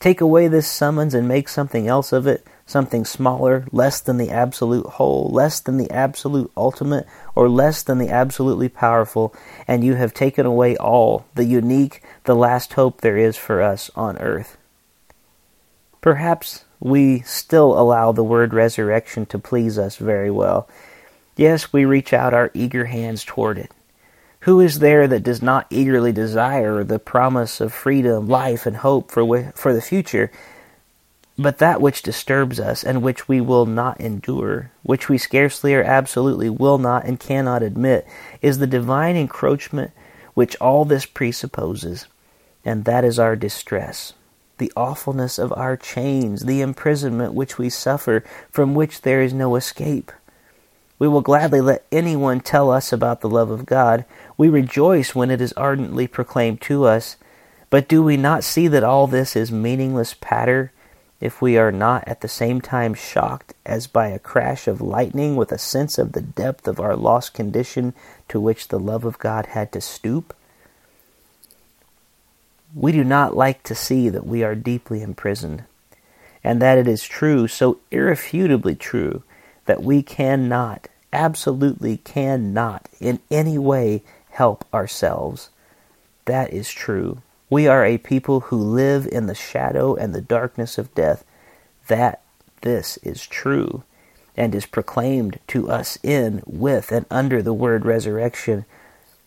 Take 0.00 0.20
away 0.20 0.48
this 0.48 0.66
summons 0.66 1.14
and 1.14 1.28
make 1.28 1.48
something 1.48 1.86
else 1.86 2.12
of 2.12 2.26
it, 2.26 2.44
something 2.68 3.04
smaller, 3.04 3.64
less 3.72 3.98
than 4.00 4.18
the 4.18 4.30
absolute 4.30 4.86
whole, 4.86 5.30
less 5.32 5.58
than 5.58 5.78
the 5.78 5.90
absolute 5.90 6.52
ultimate, 6.54 7.06
or 7.34 7.48
less 7.48 7.82
than 7.82 7.96
the 7.96 8.10
absolutely 8.10 8.68
powerful, 8.68 9.34
and 9.66 9.82
you 9.82 9.94
have 9.94 10.12
taken 10.12 10.44
away 10.44 10.76
all, 10.76 11.24
the 11.34 11.46
unique, 11.46 12.02
the 12.24 12.36
last 12.36 12.74
hope 12.74 13.00
there 13.00 13.16
is 13.16 13.38
for 13.38 13.62
us 13.62 13.90
on 13.96 14.18
earth. 14.18 14.58
Perhaps 16.02 16.66
we 16.78 17.20
still 17.20 17.78
allow 17.78 18.12
the 18.12 18.22
word 18.22 18.52
resurrection 18.52 19.24
to 19.26 19.38
please 19.38 19.78
us 19.78 19.96
very 19.96 20.30
well. 20.30 20.68
Yes, 21.36 21.72
we 21.72 21.86
reach 21.86 22.12
out 22.12 22.34
our 22.34 22.50
eager 22.52 22.84
hands 22.84 23.24
toward 23.24 23.56
it. 23.56 23.72
Who 24.40 24.60
is 24.60 24.78
there 24.78 25.08
that 25.08 25.22
does 25.22 25.40
not 25.40 25.66
eagerly 25.70 26.12
desire 26.12 26.84
the 26.84 26.98
promise 26.98 27.62
of 27.62 27.72
freedom, 27.72 28.28
life, 28.28 28.66
and 28.66 28.76
hope 28.76 29.10
for, 29.10 29.52
for 29.52 29.72
the 29.72 29.80
future? 29.80 30.30
But 31.38 31.58
that 31.58 31.80
which 31.80 32.02
disturbs 32.02 32.58
us 32.58 32.82
and 32.82 33.00
which 33.00 33.28
we 33.28 33.40
will 33.40 33.64
not 33.64 34.00
endure, 34.00 34.72
which 34.82 35.08
we 35.08 35.18
scarcely 35.18 35.72
or 35.74 35.84
absolutely 35.84 36.50
will 36.50 36.78
not 36.78 37.04
and 37.04 37.20
cannot 37.20 37.62
admit, 37.62 38.06
is 38.42 38.58
the 38.58 38.66
divine 38.66 39.14
encroachment 39.14 39.92
which 40.34 40.56
all 40.56 40.84
this 40.84 41.06
presupposes, 41.06 42.06
and 42.64 42.84
that 42.84 43.04
is 43.04 43.18
our 43.18 43.36
distress 43.36 44.14
the 44.58 44.72
awfulness 44.76 45.38
of 45.38 45.52
our 45.52 45.76
chains, 45.76 46.42
the 46.42 46.60
imprisonment 46.60 47.32
which 47.32 47.58
we 47.58 47.70
suffer, 47.70 48.22
from 48.50 48.74
which 48.74 49.02
there 49.02 49.22
is 49.22 49.32
no 49.32 49.56
escape. 49.56 50.12
We 50.98 51.08
will 51.08 51.20
gladly 51.20 51.60
let 51.60 51.86
anyone 51.92 52.40
tell 52.40 52.70
us 52.70 52.92
about 52.92 53.20
the 53.20 53.28
love 53.28 53.50
of 53.50 53.66
God. 53.66 54.04
We 54.36 54.48
rejoice 54.48 55.14
when 55.14 55.30
it 55.30 55.40
is 55.40 55.52
ardently 55.52 56.08
proclaimed 56.08 56.60
to 56.62 56.84
us. 56.84 57.16
But 57.70 57.88
do 57.88 58.02
we 58.02 58.16
not 58.16 58.42
see 58.42 58.66
that 58.68 58.82
all 58.82 59.06
this 59.06 59.36
is 59.36 59.52
meaningless 59.52 60.14
patter 60.20 60.72
if 61.20 61.42
we 61.42 61.58
are 61.58 61.72
not 61.72 62.06
at 62.06 62.20
the 62.20 62.28
same 62.28 62.60
time 62.60 62.94
shocked 62.94 63.54
as 63.66 63.86
by 63.86 64.08
a 64.08 64.18
crash 64.18 64.68
of 64.68 64.80
lightning 64.80 65.34
with 65.34 65.50
a 65.50 65.58
sense 65.58 65.98
of 65.98 66.12
the 66.12 66.20
depth 66.20 66.68
of 66.68 66.78
our 66.78 66.94
lost 66.94 67.34
condition 67.34 67.92
to 68.28 68.40
which 68.40 68.68
the 68.68 68.78
love 68.78 69.04
of 69.04 69.18
God 69.18 69.46
had 69.46 69.72
to 69.72 69.80
stoop? 69.80 70.34
We 72.74 72.92
do 72.92 73.02
not 73.02 73.36
like 73.36 73.62
to 73.64 73.74
see 73.74 74.08
that 74.08 74.26
we 74.26 74.44
are 74.44 74.54
deeply 74.54 75.02
imprisoned, 75.02 75.64
and 76.44 76.62
that 76.62 76.78
it 76.78 76.86
is 76.86 77.02
true, 77.02 77.48
so 77.48 77.78
irrefutably 77.90 78.76
true, 78.76 79.22
that 79.66 79.82
we 79.82 80.02
cannot, 80.02 80.86
absolutely 81.12 81.96
cannot, 81.96 82.88
in 83.00 83.20
any 83.30 83.58
way 83.58 84.02
help 84.30 84.64
ourselves. 84.72 85.48
That 86.26 86.52
is 86.52 86.70
true. 86.70 87.22
We 87.50 87.66
are 87.66 87.84
a 87.84 87.98
people 87.98 88.40
who 88.40 88.56
live 88.56 89.06
in 89.06 89.26
the 89.26 89.34
shadow 89.34 89.94
and 89.94 90.14
the 90.14 90.20
darkness 90.20 90.78
of 90.78 90.94
death. 90.94 91.24
That 91.86 92.20
this 92.60 92.98
is 92.98 93.26
true 93.26 93.84
and 94.36 94.54
is 94.54 94.66
proclaimed 94.66 95.40
to 95.48 95.70
us 95.70 95.98
in, 96.02 96.42
with, 96.46 96.92
and 96.92 97.06
under 97.10 97.42
the 97.42 97.54
word 97.54 97.84
resurrection. 97.84 98.64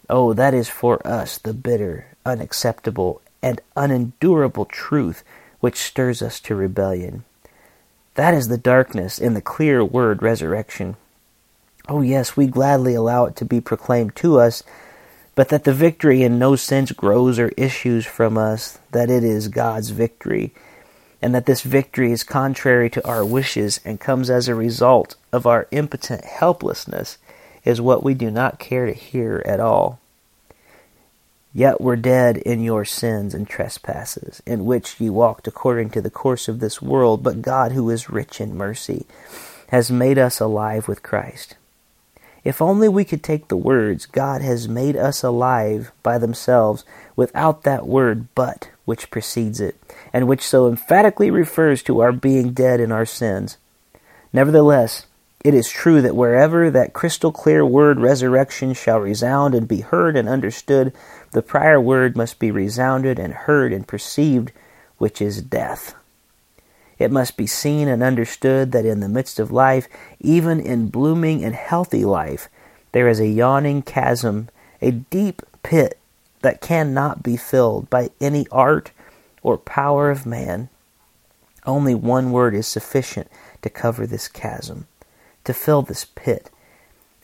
Oh, 0.09 0.33
that 0.33 0.53
is 0.53 0.69
for 0.69 1.05
us 1.05 1.37
the 1.37 1.53
bitter, 1.53 2.07
unacceptable, 2.25 3.21
and 3.41 3.59
unendurable 3.75 4.65
truth 4.65 5.23
which 5.59 5.77
stirs 5.77 6.21
us 6.21 6.39
to 6.41 6.55
rebellion. 6.55 7.23
That 8.15 8.33
is 8.33 8.47
the 8.47 8.57
darkness 8.57 9.19
in 9.19 9.33
the 9.33 9.41
clear 9.41 9.83
word 9.83 10.21
resurrection. 10.21 10.95
Oh, 11.87 12.01
yes, 12.01 12.37
we 12.37 12.47
gladly 12.47 12.93
allow 12.93 13.25
it 13.25 13.35
to 13.37 13.45
be 13.45 13.61
proclaimed 13.61 14.15
to 14.17 14.39
us, 14.39 14.63
but 15.35 15.49
that 15.49 15.63
the 15.63 15.73
victory 15.73 16.23
in 16.23 16.37
no 16.37 16.55
sense 16.55 16.91
grows 16.91 17.39
or 17.39 17.49
issues 17.57 18.05
from 18.05 18.37
us, 18.37 18.79
that 18.91 19.09
it 19.09 19.23
is 19.23 19.47
God's 19.47 19.89
victory, 19.91 20.53
and 21.21 21.33
that 21.33 21.45
this 21.45 21.61
victory 21.61 22.11
is 22.11 22.23
contrary 22.23 22.89
to 22.89 23.07
our 23.07 23.23
wishes 23.23 23.79
and 23.85 23.99
comes 23.99 24.29
as 24.29 24.47
a 24.47 24.55
result 24.55 25.15
of 25.31 25.45
our 25.45 25.67
impotent 25.71 26.25
helplessness, 26.25 27.17
is 27.63 27.79
what 27.79 28.03
we 28.03 28.13
do 28.13 28.31
not 28.31 28.59
care 28.59 28.85
to 28.87 28.93
hear 28.93 29.41
at 29.45 29.59
all. 29.59 29.99
Yet 31.53 31.81
were 31.81 31.97
dead 31.97 32.37
in 32.37 32.61
your 32.61 32.85
sins 32.85 33.33
and 33.33 33.47
trespasses, 33.47 34.41
in 34.45 34.65
which 34.65 34.99
ye 34.99 35.09
walked 35.09 35.47
according 35.47 35.89
to 35.91 36.01
the 36.01 36.09
course 36.09 36.47
of 36.47 36.59
this 36.59 36.81
world, 36.81 37.23
but 37.23 37.41
God, 37.41 37.73
who 37.73 37.89
is 37.89 38.09
rich 38.09 38.39
in 38.39 38.57
mercy, 38.57 39.05
has 39.67 39.91
made 39.91 40.17
us 40.17 40.39
alive 40.39 40.87
with 40.87 41.03
Christ. 41.03 41.55
If 42.43 42.61
only 42.61 42.89
we 42.89 43.05
could 43.05 43.23
take 43.23 43.47
the 43.47 43.57
words, 43.57 44.05
God 44.05 44.41
has 44.41 44.67
made 44.67 44.95
us 44.95 45.23
alive 45.23 45.91
by 46.01 46.17
themselves, 46.17 46.83
without 47.15 47.63
that 47.63 47.85
word 47.85 48.27
but 48.33 48.69
which 48.85 49.11
precedes 49.11 49.61
it, 49.61 49.75
and 50.11 50.27
which 50.27 50.41
so 50.41 50.67
emphatically 50.67 51.29
refers 51.29 51.83
to 51.83 51.99
our 51.99 52.11
being 52.11 52.53
dead 52.53 52.79
in 52.79 52.91
our 52.91 53.05
sins. 53.05 53.57
Nevertheless, 54.33 55.05
it 55.43 55.53
is 55.53 55.69
true 55.69 56.01
that 56.01 56.15
wherever 56.15 56.69
that 56.71 56.93
crystal 56.93 57.31
clear 57.31 57.65
word 57.65 57.99
resurrection 57.99 58.73
shall 58.73 58.99
resound 58.99 59.53
and 59.53 59.67
be 59.67 59.81
heard 59.81 60.15
and 60.15 60.27
understood, 60.27 60.93
the 61.31 61.41
prior 61.41 61.79
word 61.79 62.15
must 62.15 62.39
be 62.39 62.51
resounded 62.51 63.19
and 63.19 63.33
heard 63.33 63.71
and 63.73 63.87
perceived, 63.87 64.51
which 64.97 65.21
is 65.21 65.41
death. 65.41 65.95
It 67.01 67.11
must 67.11 67.37
be 67.37 67.47
seen 67.47 67.87
and 67.87 68.03
understood 68.03 68.71
that 68.71 68.85
in 68.85 68.99
the 68.99 69.09
midst 69.09 69.39
of 69.39 69.51
life, 69.51 69.87
even 70.19 70.59
in 70.59 70.89
blooming 70.89 71.43
and 71.43 71.55
healthy 71.55 72.05
life, 72.05 72.49
there 72.91 73.07
is 73.07 73.19
a 73.19 73.27
yawning 73.27 73.81
chasm, 73.81 74.49
a 74.81 74.91
deep 74.91 75.41
pit 75.63 75.97
that 76.41 76.61
cannot 76.61 77.23
be 77.23 77.37
filled 77.37 77.89
by 77.89 78.09
any 78.19 78.47
art 78.51 78.91
or 79.43 79.57
power 79.57 80.11
of 80.11 80.25
man. 80.25 80.69
Only 81.65 81.95
one 81.95 82.31
word 82.31 82.55
is 82.55 82.67
sufficient 82.67 83.29
to 83.61 83.69
cover 83.69 84.07
this 84.07 84.27
chasm 84.27 84.87
to 85.43 85.53
fill 85.53 85.81
this 85.81 86.05
pit, 86.05 86.49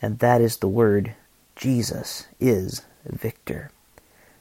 and 0.01 0.19
that 0.19 0.41
is 0.41 0.57
the 0.57 0.67
word 0.67 1.13
Jesus 1.55 2.27
is 2.39 2.83
victor. 3.05 3.71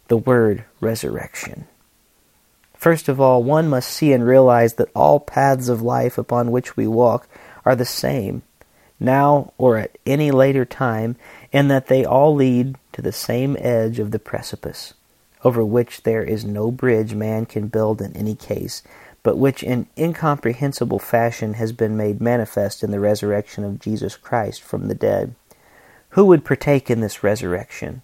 the 0.09 0.17
word 0.17 0.65
resurrection. 0.81 1.67
First 2.87 3.09
of 3.09 3.21
all, 3.21 3.43
one 3.43 3.69
must 3.69 3.91
see 3.91 4.13
and 4.13 4.25
realize 4.25 4.75
that 4.75 4.93
all 4.95 5.19
paths 5.19 5.69
of 5.69 5.83
life 5.83 6.19
upon 6.19 6.53
which 6.53 6.77
we 6.77 6.87
walk 6.87 7.27
are 7.65 7.75
the 7.75 7.85
same, 7.85 8.43
now 9.01 9.53
or 9.59 9.77
at 9.77 9.99
any 10.07 10.31
later 10.31 10.65
time, 10.65 11.17
and 11.53 11.69
that 11.69 11.89
they 11.89 12.05
all 12.05 12.33
lead 12.33 12.77
to 12.93 13.03
the 13.03 13.11
same 13.11 13.57
edge 13.59 13.99
of 13.99 14.13
the 14.13 14.21
precipice, 14.21 14.95
over 15.43 15.65
which 15.65 16.05
there 16.05 16.23
is 16.23 16.45
no 16.45 16.71
bridge 16.71 17.13
man 17.13 17.45
can 17.45 17.67
build 17.67 18.01
in 18.01 18.17
any 18.17 18.37
case, 18.37 18.85
but 19.25 19.37
which 19.37 19.65
in 19.65 19.89
incomprehensible 19.99 21.01
fashion 21.01 21.55
has 21.55 21.73
been 21.73 21.97
made 21.97 22.21
manifest 22.21 22.85
in 22.85 22.93
the 22.93 23.01
resurrection 23.01 23.65
of 23.65 23.81
Jesus 23.81 24.15
Christ 24.15 24.63
from 24.63 24.87
the 24.87 24.95
dead. 24.95 25.35
Who 26.11 26.25
would 26.27 26.45
partake 26.45 26.89
in 26.89 27.01
this 27.01 27.25
resurrection? 27.25 28.03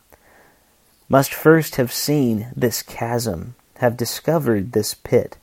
Must 1.09 1.33
first 1.33 1.77
have 1.77 1.93
seen 1.93 2.49
this 2.57 2.83
chasm, 2.83 3.55
have 3.83 3.97
discovered 3.97 4.71
this 4.71 4.95
pit. 4.95 5.39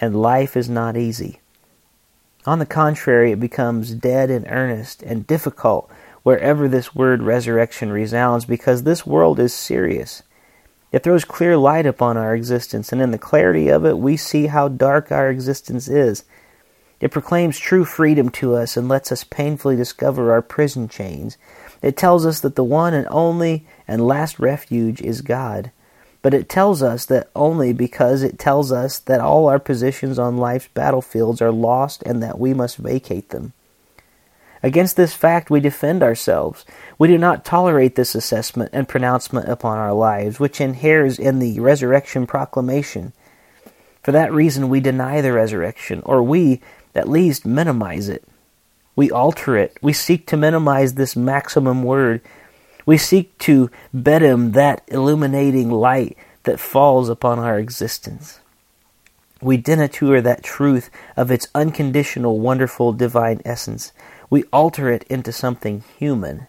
And 0.00 0.16
life 0.16 0.56
is 0.56 0.70
not 0.70 0.96
easy. 0.96 1.40
On 2.46 2.58
the 2.58 2.64
contrary, 2.64 3.30
it 3.32 3.40
becomes 3.40 3.94
dead 3.94 4.30
and 4.30 4.46
earnest 4.48 5.02
and 5.02 5.26
difficult 5.26 5.90
wherever 6.22 6.66
this 6.66 6.94
word 6.94 7.22
resurrection 7.22 7.92
resounds 7.92 8.46
because 8.46 8.82
this 8.82 9.04
world 9.04 9.38
is 9.38 9.52
serious. 9.52 10.22
It 10.92 11.02
throws 11.02 11.26
clear 11.26 11.58
light 11.58 11.84
upon 11.84 12.16
our 12.16 12.34
existence, 12.34 12.90
and 12.90 13.02
in 13.02 13.10
the 13.10 13.18
clarity 13.18 13.68
of 13.68 13.84
it, 13.84 13.98
we 13.98 14.16
see 14.16 14.46
how 14.46 14.68
dark 14.68 15.12
our 15.12 15.28
existence 15.28 15.88
is. 15.88 16.24
It 17.00 17.10
proclaims 17.10 17.58
true 17.58 17.84
freedom 17.84 18.30
to 18.30 18.54
us 18.54 18.78
and 18.78 18.88
lets 18.88 19.12
us 19.12 19.24
painfully 19.24 19.76
discover 19.76 20.32
our 20.32 20.40
prison 20.40 20.88
chains. 20.88 21.36
It 21.82 21.98
tells 21.98 22.24
us 22.24 22.40
that 22.40 22.56
the 22.56 22.64
one 22.64 22.94
and 22.94 23.06
only 23.10 23.66
and 23.86 24.06
last 24.06 24.38
refuge 24.38 25.02
is 25.02 25.20
God. 25.20 25.70
But 26.26 26.34
it 26.34 26.48
tells 26.48 26.82
us 26.82 27.06
that 27.06 27.30
only 27.36 27.72
because 27.72 28.24
it 28.24 28.36
tells 28.36 28.72
us 28.72 28.98
that 28.98 29.20
all 29.20 29.46
our 29.46 29.60
positions 29.60 30.18
on 30.18 30.38
life's 30.38 30.66
battlefields 30.74 31.40
are 31.40 31.52
lost 31.52 32.02
and 32.02 32.20
that 32.20 32.40
we 32.40 32.52
must 32.52 32.78
vacate 32.78 33.28
them. 33.28 33.52
Against 34.60 34.96
this 34.96 35.14
fact, 35.14 35.50
we 35.50 35.60
defend 35.60 36.02
ourselves. 36.02 36.64
We 36.98 37.06
do 37.06 37.16
not 37.16 37.44
tolerate 37.44 37.94
this 37.94 38.16
assessment 38.16 38.70
and 38.72 38.88
pronouncement 38.88 39.48
upon 39.48 39.78
our 39.78 39.92
lives, 39.92 40.40
which 40.40 40.60
inheres 40.60 41.20
in 41.20 41.38
the 41.38 41.60
resurrection 41.60 42.26
proclamation. 42.26 43.12
For 44.02 44.10
that 44.10 44.32
reason, 44.32 44.68
we 44.68 44.80
deny 44.80 45.20
the 45.20 45.32
resurrection, 45.32 46.02
or 46.04 46.24
we, 46.24 46.60
at 46.92 47.08
least, 47.08 47.46
minimize 47.46 48.08
it. 48.08 48.24
We 48.96 49.12
alter 49.12 49.56
it. 49.56 49.78
We 49.80 49.92
seek 49.92 50.26
to 50.26 50.36
minimize 50.36 50.94
this 50.94 51.14
maximum 51.14 51.84
word. 51.84 52.20
We 52.86 52.96
seek 52.96 53.36
to 53.38 53.70
bedim 53.94 54.52
that 54.52 54.82
illuminating 54.86 55.70
light 55.70 56.16
that 56.44 56.60
falls 56.60 57.08
upon 57.08 57.38
our 57.40 57.58
existence. 57.58 58.40
We 59.42 59.60
denature 59.60 60.22
that 60.22 60.42
truth 60.42 60.88
of 61.16 61.30
its 61.30 61.48
unconditional, 61.54 62.38
wonderful, 62.38 62.92
divine 62.92 63.42
essence. 63.44 63.92
We 64.30 64.44
alter 64.44 64.90
it 64.90 65.04
into 65.10 65.32
something 65.32 65.84
human. 65.98 66.46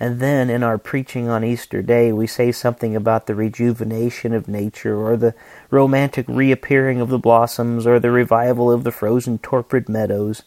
And 0.00 0.20
then 0.20 0.50
in 0.50 0.62
our 0.62 0.78
preaching 0.78 1.28
on 1.28 1.44
Easter 1.44 1.80
Day, 1.80 2.12
we 2.12 2.26
say 2.26 2.52
something 2.52 2.96
about 2.96 3.26
the 3.26 3.34
rejuvenation 3.34 4.34
of 4.34 4.48
nature, 4.48 4.96
or 4.96 5.16
the 5.16 5.34
romantic 5.70 6.26
reappearing 6.28 7.00
of 7.00 7.08
the 7.08 7.18
blossoms, 7.18 7.86
or 7.86 7.98
the 7.98 8.10
revival 8.10 8.70
of 8.70 8.84
the 8.84 8.92
frozen 8.92 9.38
torpid 9.38 9.88
meadows. 9.88 10.42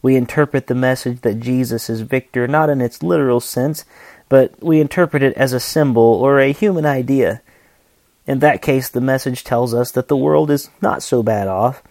We 0.00 0.16
interpret 0.16 0.68
the 0.68 0.74
message 0.74 1.20
that 1.22 1.40
Jesus 1.40 1.90
is 1.90 2.00
victor 2.02 2.46
not 2.46 2.70
in 2.70 2.80
its 2.80 3.02
literal 3.02 3.40
sense, 3.40 3.84
but 4.28 4.52
we 4.62 4.80
interpret 4.80 5.22
it 5.22 5.34
as 5.34 5.52
a 5.52 5.60
symbol 5.60 6.02
or 6.02 6.38
a 6.40 6.52
human 6.52 6.86
idea. 6.86 7.42
In 8.26 8.40
that 8.40 8.62
case, 8.62 8.88
the 8.88 9.00
message 9.00 9.44
tells 9.44 9.72
us 9.72 9.90
that 9.92 10.08
the 10.08 10.16
world 10.16 10.50
is 10.50 10.70
not 10.82 11.02
so 11.02 11.22
bad 11.22 11.48
off, 11.48 11.82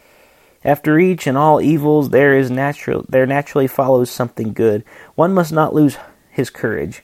after 0.64 1.00
each 1.00 1.28
and 1.28 1.38
all 1.38 1.62
evils 1.62 2.10
there 2.10 2.38
is 2.38 2.52
natural 2.52 3.06
there 3.08 3.26
naturally 3.26 3.68
follows 3.68 4.12
something 4.12 4.54
good. 4.54 4.84
One 5.16 5.34
must 5.34 5.52
not 5.52 5.74
lose 5.74 5.98
his 6.30 6.50
courage. 6.50 7.04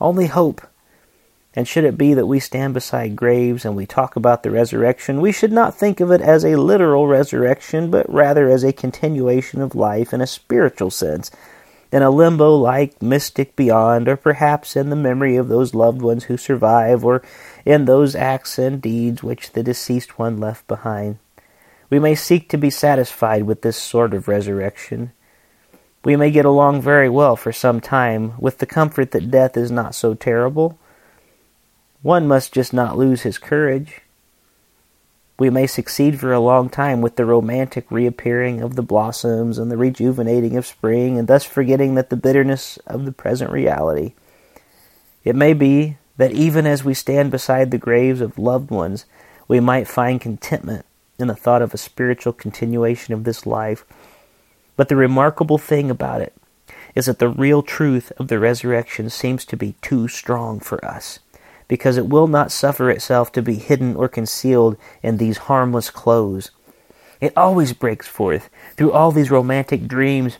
Only 0.00 0.26
hope. 0.26 0.60
And 1.54 1.66
should 1.66 1.84
it 1.84 1.98
be 1.98 2.14
that 2.14 2.26
we 2.26 2.38
stand 2.38 2.74
beside 2.74 3.16
graves 3.16 3.64
and 3.64 3.74
we 3.74 3.86
talk 3.86 4.14
about 4.14 4.42
the 4.42 4.50
resurrection, 4.50 5.20
we 5.20 5.32
should 5.32 5.50
not 5.50 5.74
think 5.74 5.98
of 6.00 6.10
it 6.10 6.20
as 6.20 6.44
a 6.44 6.56
literal 6.56 7.08
resurrection, 7.08 7.90
but 7.90 8.08
rather 8.12 8.48
as 8.48 8.62
a 8.62 8.72
continuation 8.72 9.60
of 9.62 9.74
life 9.74 10.12
in 10.12 10.20
a 10.20 10.26
spiritual 10.26 10.90
sense, 10.90 11.30
in 11.90 12.02
a 12.02 12.10
limbo 12.10 12.54
like 12.54 13.00
mystic 13.02 13.56
beyond, 13.56 14.08
or 14.08 14.16
perhaps 14.16 14.76
in 14.76 14.90
the 14.90 14.96
memory 14.96 15.36
of 15.36 15.48
those 15.48 15.74
loved 15.74 16.02
ones 16.02 16.24
who 16.24 16.36
survive, 16.36 17.04
or 17.04 17.22
in 17.64 17.84
those 17.84 18.14
acts 18.14 18.58
and 18.58 18.82
deeds 18.82 19.22
which 19.22 19.52
the 19.52 19.62
deceased 19.62 20.18
one 20.18 20.38
left 20.38 20.66
behind. 20.66 21.18
We 21.90 21.98
may 21.98 22.14
seek 22.14 22.48
to 22.50 22.58
be 22.58 22.70
satisfied 22.70 23.44
with 23.44 23.62
this 23.62 23.76
sort 23.76 24.12
of 24.12 24.28
resurrection. 24.28 25.12
We 26.04 26.16
may 26.16 26.30
get 26.30 26.44
along 26.44 26.82
very 26.82 27.08
well 27.08 27.36
for 27.36 27.52
some 27.52 27.80
time 27.80 28.38
with 28.38 28.58
the 28.58 28.66
comfort 28.66 29.10
that 29.12 29.30
death 29.30 29.56
is 29.56 29.70
not 29.70 29.94
so 29.94 30.14
terrible. 30.14 30.78
One 32.02 32.28
must 32.28 32.52
just 32.52 32.72
not 32.72 32.98
lose 32.98 33.22
his 33.22 33.38
courage. 33.38 34.02
We 35.38 35.50
may 35.50 35.68
succeed 35.68 36.18
for 36.18 36.32
a 36.32 36.40
long 36.40 36.68
time 36.68 37.00
with 37.00 37.14
the 37.14 37.24
romantic 37.24 37.90
reappearing 37.90 38.60
of 38.60 38.74
the 38.74 38.82
blossoms 38.82 39.56
and 39.56 39.70
the 39.70 39.76
rejuvenating 39.76 40.56
of 40.56 40.66
spring, 40.66 41.16
and 41.16 41.28
thus 41.28 41.44
forgetting 41.44 41.94
that 41.94 42.10
the 42.10 42.16
bitterness 42.16 42.76
of 42.86 43.04
the 43.04 43.12
present 43.12 43.52
reality. 43.52 44.14
It 45.22 45.36
may 45.36 45.52
be 45.52 45.96
that 46.16 46.32
even 46.32 46.66
as 46.66 46.82
we 46.82 46.94
stand 46.94 47.30
beside 47.30 47.70
the 47.70 47.78
graves 47.78 48.20
of 48.20 48.38
loved 48.38 48.70
ones, 48.70 49.06
we 49.46 49.60
might 49.60 49.86
find 49.86 50.20
contentment 50.20 50.84
in 51.18 51.28
the 51.28 51.36
thought 51.36 51.62
of 51.62 51.72
a 51.72 51.78
spiritual 51.78 52.32
continuation 52.32 53.14
of 53.14 53.22
this 53.22 53.46
life. 53.46 53.84
But 54.76 54.88
the 54.88 54.96
remarkable 54.96 55.58
thing 55.58 55.90
about 55.90 56.20
it 56.20 56.34
is 56.94 57.06
that 57.06 57.20
the 57.20 57.28
real 57.28 57.62
truth 57.62 58.12
of 58.18 58.26
the 58.26 58.40
resurrection 58.40 59.08
seems 59.08 59.44
to 59.44 59.56
be 59.56 59.76
too 59.82 60.08
strong 60.08 60.58
for 60.58 60.84
us, 60.84 61.20
because 61.68 61.96
it 61.96 62.08
will 62.08 62.26
not 62.26 62.50
suffer 62.50 62.90
itself 62.90 63.30
to 63.32 63.42
be 63.42 63.54
hidden 63.54 63.94
or 63.94 64.08
concealed 64.08 64.76
in 65.02 65.18
these 65.18 65.38
harmless 65.38 65.90
clothes. 65.90 66.50
It 67.20 67.36
always 67.36 67.72
breaks 67.72 68.08
forth 68.08 68.48
through 68.76 68.92
all 68.92 69.12
these 69.12 69.30
romantic 69.30 69.86
dreams 69.86 70.38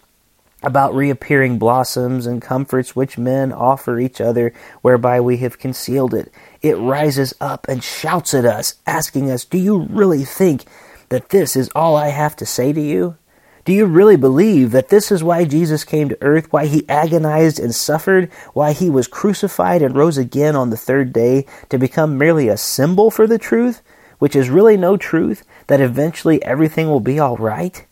about 0.63 0.95
reappearing 0.95 1.59
blossoms 1.59 2.27
and 2.27 2.43
comforts 2.43 2.97
which 2.97 3.19
men 3.19 3.53
offer 3.53 3.99
each 3.99 4.21
other, 4.21 4.53
whereby 4.83 5.21
we 5.21 5.37
have 5.37 5.59
concealed 5.59 6.15
it. 6.15 6.33
It 6.63 6.77
rises 6.77 7.35
up 7.41 7.67
and 7.69 7.83
shouts 7.83 8.35
at 8.35 8.45
us, 8.45 8.75
asking 8.87 9.31
us, 9.31 9.45
Do 9.45 9.59
you 9.59 9.87
really 9.91 10.25
think 10.25 10.65
that 11.11 11.29
this 11.29 11.55
is 11.55 11.71
all 11.75 11.97
I 11.97 12.09
have 12.09 12.35
to 12.37 12.47
say 12.47 12.73
to 12.73 12.81
you? 12.81 13.17
Do 13.69 13.75
you 13.75 13.85
really 13.85 14.17
believe 14.17 14.71
that 14.71 14.89
this 14.89 15.13
is 15.13 15.23
why 15.23 15.45
Jesus 15.45 15.85
came 15.85 16.09
to 16.09 16.17
earth, 16.23 16.51
why 16.51 16.65
he 16.65 16.89
agonized 16.89 17.61
and 17.61 17.75
suffered, 17.75 18.33
why 18.55 18.73
he 18.73 18.89
was 18.89 19.07
crucified 19.07 19.83
and 19.83 19.95
rose 19.95 20.17
again 20.17 20.57
on 20.57 20.71
the 20.71 20.77
third 20.79 21.13
day 21.13 21.45
to 21.69 21.77
become 21.77 22.17
merely 22.17 22.49
a 22.49 22.57
symbol 22.57 23.11
for 23.11 23.27
the 23.27 23.37
truth, 23.37 23.83
which 24.21 24.35
is 24.35 24.49
really 24.49 24.79
no 24.79 24.97
truth, 24.97 25.47
that 25.67 25.83
eventually 25.83 26.43
everything 26.43 26.89
will 26.89 27.01
be 27.01 27.19
all 27.19 27.37
right? 27.37 27.85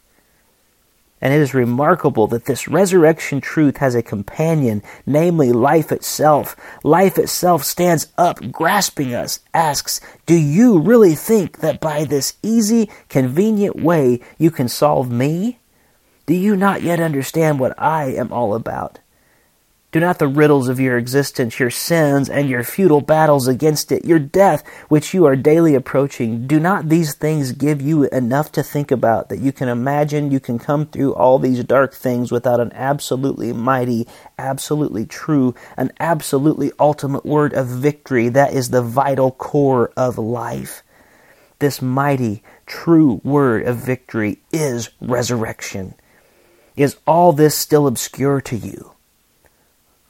And 1.21 1.35
it 1.35 1.43
is 1.43 1.53
remarkable 1.53 2.27
that 2.29 2.47
this 2.47 2.67
resurrection 2.67 3.43
truth 3.43 3.77
has 3.77 3.95
a 3.95 4.03
companion, 4.03 4.83
namely 5.05 5.53
life 5.53 5.93
itself. 5.93 6.57
Life 6.85 7.19
itself 7.19 7.65
stands 7.65 8.07
up, 8.17 8.39
grasping 8.51 9.15
us, 9.15 9.41
asks, 9.53 10.01
Do 10.25 10.37
you 10.37 10.79
really 10.79 11.15
think 11.15 11.59
that 11.59 11.81
by 11.81 12.05
this 12.05 12.39
easy, 12.43 12.89
convenient 13.11 13.77
way 13.77 14.21
you 14.39 14.51
can 14.51 14.69
solve 14.69 15.11
me? 15.11 15.59
Do 16.27 16.35
you 16.35 16.57
not 16.57 16.83
yet 16.83 16.99
understand 16.99 17.61
what 17.61 17.81
I 17.81 18.07
am 18.07 18.33
all 18.33 18.55
about? 18.55 18.99
Do 19.93 20.01
not 20.01 20.19
the 20.19 20.27
riddles 20.27 20.69
of 20.69 20.81
your 20.81 20.99
existence, 20.99 21.61
your 21.61 21.71
sins, 21.71 22.29
and 22.29 22.51
your 22.51 22.65
futile 22.65 23.01
battles 23.01 23.47
against 23.47 23.93
it, 23.93 24.05
your 24.05 24.19
death, 24.19 24.67
which 24.89 25.15
you 25.15 25.25
are 25.25 25.37
daily 25.37 25.77
approaching, 25.77 26.49
do 26.49 26.59
not 26.59 26.89
these 26.89 27.15
things 27.15 27.53
give 27.53 27.81
you 27.81 28.05
enough 28.09 28.51
to 28.53 28.65
think 28.65 28.91
about 28.91 29.29
that 29.29 29.39
you 29.39 29.53
can 29.53 29.69
imagine 29.69 30.33
you 30.33 30.41
can 30.41 30.59
come 30.59 30.87
through 30.87 31.15
all 31.15 31.39
these 31.39 31.63
dark 31.63 31.95
things 31.95 32.33
without 32.33 32.59
an 32.59 32.73
absolutely 32.75 33.53
mighty, 33.53 34.09
absolutely 34.37 35.07
true, 35.07 35.55
an 35.77 35.93
absolutely 36.01 36.73
ultimate 36.81 37.25
word 37.25 37.55
of 37.55 37.69
victory 37.69 38.29
that 38.29 38.53
is 38.53 38.71
the 38.71 38.83
vital 38.83 39.31
core 39.31 39.93
of 39.97 40.19
life? 40.19 40.83
This 41.61 41.81
mighty, 41.81 42.43
true 42.67 43.21
word 43.23 43.63
of 43.63 43.77
victory 43.77 44.41
is 44.53 44.91
resurrection. 45.01 45.95
Is 46.77 46.97
all 47.07 47.33
this 47.33 47.55
still 47.55 47.87
obscure 47.87 48.41
to 48.43 48.57
you? 48.57 48.93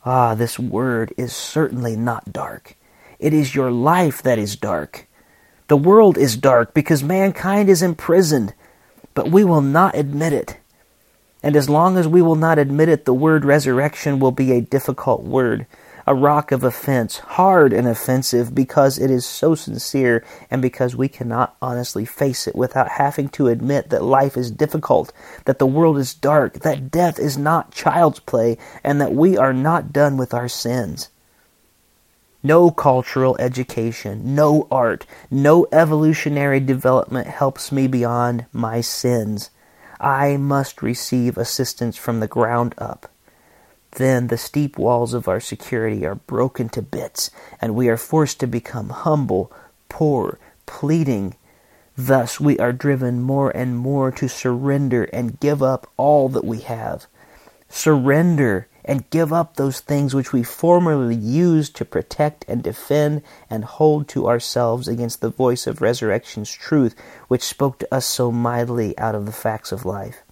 Ah, 0.05 0.35
this 0.35 0.59
word 0.59 1.13
is 1.17 1.35
certainly 1.35 1.97
not 1.97 2.33
dark. 2.33 2.77
It 3.19 3.33
is 3.33 3.55
your 3.55 3.71
life 3.71 4.23
that 4.23 4.39
is 4.39 4.57
dark. 4.57 5.07
The 5.69 5.77
world 5.77 6.19
is 6.19 6.37
dark 6.37 6.75
because 6.75 7.03
mankind 7.03 7.69
is 7.69 7.83
imprisoned, 7.83 8.53
but 9.15 9.31
we 9.31 9.45
will 9.45 9.63
not 9.63 9.97
admit 9.97 10.33
it. 10.33 10.59
And 11.43 11.57
as 11.57 11.69
long 11.69 11.97
as 11.97 12.09
we 12.09 12.23
will 12.23 12.35
not 12.35 12.59
admit 12.59 12.89
it, 12.89 13.05
the 13.05 13.15
word 13.15 13.45
resurrection 13.45 14.19
will 14.19 14.33
be 14.33 14.53
a 14.53 14.61
difficult 14.61 15.23
word, 15.23 15.67
a 16.07 16.15
rock 16.15 16.53
of 16.53 16.63
offense, 16.63 17.19
hard 17.19 17.73
and 17.73 17.89
offensive 17.89 18.55
because 18.55 18.99
it 18.99 19.11
is 19.11 19.27
so 19.27 19.55
sincere 19.55 20.25
and 20.51 20.63
because 20.63 20.95
we 20.95 21.09
cannot 21.09 21.57
honestly 21.61 22.05
face 22.05 22.47
it 22.47 22.55
without 22.55 22.91
having 22.91 23.29
to 23.29 23.49
admit 23.49 23.91
that 23.91 24.05
life 24.05 24.37
is 24.37 24.51
difficult, 24.51 25.13
that 25.47 25.59
the 25.59 25.67
world 25.67 25.99
is 25.99 26.15
dark, 26.15 26.61
that 26.61 26.91
death 26.91 27.19
is 27.19 27.37
not 27.37 27.73
child's 27.73 28.21
play, 28.21 28.57
and 28.85 29.01
that 29.01 29.15
we 29.15 29.37
are 29.37 29.53
not 29.53 29.93
done 29.93 30.17
with 30.17 30.33
our 30.33 30.49
sins. 30.49 31.09
No 32.41 32.71
cultural 32.71 33.37
education, 33.41 34.37
no 34.37 34.69
art, 34.71 35.05
no 35.29 35.67
evolutionary 35.73 36.61
development 36.61 37.27
helps 37.27 37.73
me 37.73 37.89
beyond 37.89 38.47
my 38.53 38.81
sins. 38.81 39.51
I 39.99 40.37
must 40.37 40.83
receive 40.83 41.37
assistance 41.37 41.97
from 41.97 42.21
the 42.21 42.29
ground 42.29 42.77
up. 42.79 43.11
Then 43.97 44.27
the 44.27 44.37
steep 44.37 44.77
walls 44.79 45.15
of 45.15 45.27
our 45.27 45.41
security 45.41 46.05
are 46.05 46.17
broken 46.17 46.69
to 46.71 46.83
bits, 46.83 47.31
and 47.63 47.75
we 47.75 47.89
are 47.89 47.97
forced 47.97 48.39
to 48.41 48.47
become 48.47 48.91
humble, 48.91 49.51
poor, 49.89 50.39
pleading. 50.67 51.35
Thus 51.97 52.39
we 52.39 52.59
are 52.59 52.75
driven 52.75 53.23
more 53.23 53.51
and 53.51 53.79
more 53.79 54.11
to 54.13 54.29
surrender 54.29 55.05
and 55.05 55.41
give 55.41 55.63
up 55.63 55.91
all 55.97 56.29
that 56.29 56.45
we 56.45 56.61
have. 56.61 57.07
Surrender 57.71 58.69
and 58.85 59.09
give 59.09 59.33
up 59.33 59.57
those 59.57 59.81
things 59.81 60.15
which 60.15 60.31
we 60.31 60.43
formerly 60.43 61.17
used 61.17 61.75
to 61.77 61.85
protect 61.87 62.45
and 62.47 62.63
defend 62.63 63.23
and 63.49 63.65
hold 63.65 64.09
to 64.09 64.29
ourselves 64.29 64.89
against 64.89 65.23
the 65.23 65.31
voice 65.31 65.67
of 65.67 65.81
resurrection's 65.81 66.53
truth, 66.53 66.95
which 67.29 67.43
spoke 67.43 67.79
to 67.79 67.95
us 67.95 68.05
so 68.05 68.31
mightily 68.31 68.97
out 68.99 69.15
of 69.15 69.25
the 69.25 69.33
facts 69.33 69.73
of 69.73 69.87
life. 69.87 70.23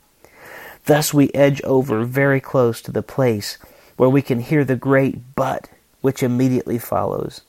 Thus 0.87 1.14
we 1.14 1.31
edge 1.33 1.62
over 1.62 2.05
very 2.05 2.40
close 2.40 2.83
to 2.83 2.92
the 2.92 3.03
place 3.03 3.59
where 3.97 4.09
we 4.09 4.23
can 4.23 4.40
hear 4.40 4.64
the 4.64 4.77
great 4.77 5.35
but 5.35 5.68
which 6.01 6.23
immediately 6.23 6.79
follows. 6.79 7.42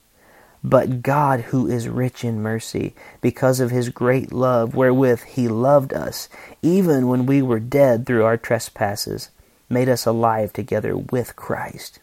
But 0.63 1.01
God, 1.01 1.41
who 1.41 1.67
is 1.67 1.87
rich 1.87 2.23
in 2.23 2.41
mercy, 2.41 2.95
because 3.21 3.59
of 3.59 3.71
his 3.71 3.89
great 3.89 4.31
love 4.31 4.73
wherewith 4.73 5.23
he 5.23 5.47
loved 5.47 5.93
us, 5.93 6.29
even 6.61 7.07
when 7.07 7.25
we 7.25 7.41
were 7.41 7.59
dead 7.59 8.05
through 8.05 8.23
our 8.23 8.37
trespasses, 8.37 9.29
made 9.69 9.89
us 9.89 10.05
alive 10.05 10.53
together 10.53 10.95
with 10.95 11.35
Christ. 11.35 11.99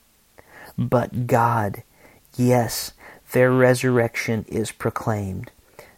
But 0.76 1.26
God, 1.26 1.82
yes, 2.36 2.92
there 3.32 3.50
resurrection 3.50 4.44
is 4.48 4.70
proclaimed. 4.70 5.51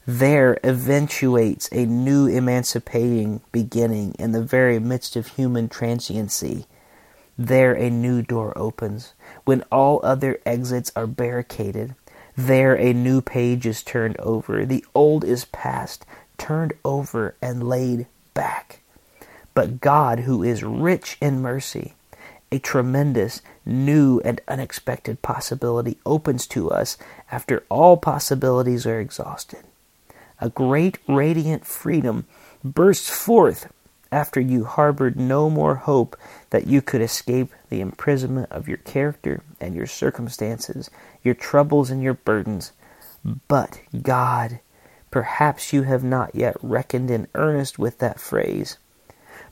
There 0.07 0.59
eventuates 0.63 1.71
a 1.73 1.87
new 1.87 2.27
emancipating 2.27 3.41
beginning 3.53 4.15
in 4.19 4.33
the 4.33 4.43
very 4.43 4.79
midst 4.79 5.17
of 5.17 5.29
human 5.29 5.71
transiency. 5.71 6.67
There 7.39 7.73
a 7.73 7.89
new 7.89 8.21
door 8.21 8.53
opens, 8.55 9.15
when 9.45 9.65
all 9.73 10.01
other 10.03 10.41
exits 10.45 10.93
are 10.95 11.07
barricaded. 11.07 11.95
There 12.37 12.77
a 12.77 12.93
new 12.93 13.23
page 13.23 13.65
is 13.65 13.83
turned 13.83 14.19
over. 14.19 14.67
The 14.67 14.85
old 14.95 15.25
is 15.25 15.47
past, 15.47 16.05
turned 16.37 16.75
over, 16.85 17.35
and 17.41 17.67
laid 17.67 18.07
back. 18.35 18.81
But 19.55 19.81
God, 19.81 20.21
who 20.21 20.43
is 20.43 20.63
rich 20.63 21.17
in 21.23 21.41
mercy, 21.41 21.95
a 22.53 22.59
tremendous, 22.59 23.41
new, 23.65 24.21
and 24.21 24.43
unexpected 24.49 25.23
possibility 25.23 25.97
opens 26.05 26.47
to 26.49 26.71
us 26.71 26.99
after 27.33 27.65
all 27.71 27.97
possibilities 27.97 28.85
are 28.85 29.01
exhausted. 29.01 29.65
A 30.41 30.51
great 30.51 30.99
radiant 31.09 31.65
freedom 31.65 32.27
bursts 32.65 33.11
forth 33.11 33.73
after 34.11 34.41
you 34.41 34.65
harbored 34.65 35.19
no 35.19 35.51
more 35.51 35.75
hope 35.75 36.17
that 36.51 36.67
you 36.67 36.81
could 36.81 37.01
escape 37.01 37.53
the 37.69 37.81
imprisonment 37.81 38.51
of 38.53 38.69
your 38.69 38.79
character 38.79 39.43
and 39.61 39.75
your 39.75 39.87
circumstances, 39.87 40.91
your 41.23 41.35
troubles 41.35 41.91
and 41.91 42.03
your 42.03 42.15
burdens. 42.15 42.73
But 43.49 43.81
God, 44.03 44.61
perhaps 45.11 45.73
you 45.73 45.83
have 45.83 46.05
not 46.05 46.35
yet 46.35 46.57
reckoned 46.63 47.11
in 47.11 47.29
earnest 47.35 47.79
with 47.79 47.99
that 47.99 48.21
phrase. 48.21 48.79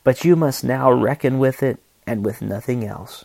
But 0.05 0.25
you 0.25 0.37
must 0.37 0.63
now 0.63 0.93
reckon 0.93 1.39
with 1.39 1.63
it 1.63 1.79
and 2.07 2.25
with 2.25 2.43
nothing 2.43 2.85
else. 2.85 3.25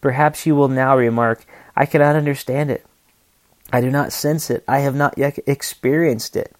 Perhaps 0.00 0.46
you 0.46 0.54
will 0.54 0.68
now 0.68 0.96
remark, 0.96 1.44
I 1.76 1.86
cannot 1.86 2.16
understand 2.16 2.70
it. 2.70 2.84
I 3.72 3.80
do 3.80 3.90
not 3.90 4.12
sense 4.12 4.50
it. 4.50 4.64
I 4.66 4.80
have 4.80 4.94
not 4.94 5.18
yet 5.18 5.38
experienced 5.46 6.36
it. 6.36 6.54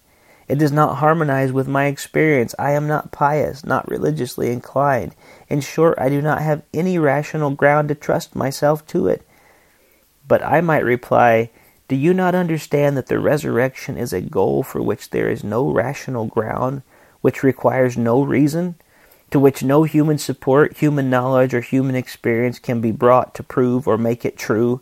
It 0.49 0.57
does 0.57 0.71
not 0.71 0.97
harmonize 0.97 1.53
with 1.53 1.67
my 1.67 1.85
experience. 1.85 2.53
I 2.59 2.71
am 2.71 2.87
not 2.87 3.11
pious, 3.11 3.63
not 3.63 3.87
religiously 3.87 4.51
inclined. 4.51 5.15
In 5.47 5.61
short, 5.61 5.97
I 5.97 6.09
do 6.09 6.21
not 6.21 6.41
have 6.41 6.63
any 6.73 6.97
rational 6.97 7.51
ground 7.51 7.87
to 7.89 7.95
trust 7.95 8.35
myself 8.35 8.85
to 8.87 9.07
it. 9.07 9.25
But 10.27 10.43
I 10.43 10.59
might 10.59 10.83
reply, 10.83 11.51
Do 11.87 11.95
you 11.95 12.13
not 12.13 12.35
understand 12.35 12.97
that 12.97 13.07
the 13.07 13.19
resurrection 13.19 13.97
is 13.97 14.11
a 14.11 14.21
goal 14.21 14.63
for 14.63 14.81
which 14.81 15.11
there 15.11 15.29
is 15.29 15.43
no 15.43 15.69
rational 15.69 16.25
ground, 16.25 16.81
which 17.21 17.43
requires 17.43 17.95
no 17.95 18.21
reason? 18.21 18.75
to 19.31 19.39
which 19.39 19.63
no 19.63 19.83
human 19.83 20.17
support, 20.17 20.77
human 20.77 21.09
knowledge, 21.09 21.53
or 21.53 21.61
human 21.61 21.95
experience 21.95 22.59
can 22.59 22.81
be 22.81 22.91
brought 22.91 23.35
to 23.35 23.43
prove 23.43 23.87
or 23.87 23.97
make 23.97 24.25
it 24.25 24.37
true. 24.37 24.81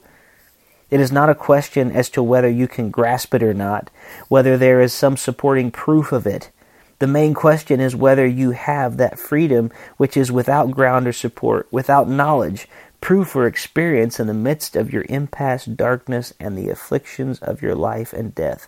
It 0.90 1.00
is 1.00 1.12
not 1.12 1.30
a 1.30 1.36
question 1.36 1.92
as 1.92 2.10
to 2.12 2.24
whether 2.24 2.50
you 2.50 2.68
can 2.68 2.90
grasp 2.90 3.34
it 3.34 3.44
or 3.44 3.54
not, 3.54 3.90
whether 4.28 4.58
there 4.58 4.82
is 4.82 4.94
some 4.94 5.18
supporting 5.18 5.72
proof 5.72 6.12
of 6.12 6.26
it. 6.26 6.52
The 7.00 7.08
main 7.08 7.34
question 7.34 7.80
is 7.80 7.96
whether 7.96 8.26
you 8.26 8.52
have 8.52 8.98
that 8.98 9.20
freedom 9.20 9.72
which 9.98 10.18
is 10.18 10.32
without 10.32 10.72
ground 10.72 11.08
or 11.08 11.14
support, 11.14 11.68
without 11.72 12.10
knowledge, 12.10 12.68
proof, 13.02 13.36
or 13.36 13.46
experience 13.46 14.20
in 14.20 14.28
the 14.28 14.34
midst 14.34 14.76
of 14.76 14.92
your 14.92 15.06
impasse, 15.10 15.66
darkness, 15.66 16.34
and 16.40 16.58
the 16.58 16.70
afflictions 16.70 17.40
of 17.40 17.62
your 17.62 17.76
life 17.76 18.14
and 18.14 18.34
death. 18.34 18.68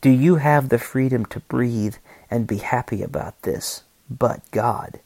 Do 0.00 0.10
you 0.10 0.36
have 0.36 0.68
the 0.68 0.78
freedom 0.78 1.26
to 1.26 1.40
breathe 1.40 1.96
and 2.30 2.46
be 2.46 2.58
happy 2.58 3.02
about 3.02 3.42
this? 3.42 3.82
but 4.10 4.42
God? 4.50 5.00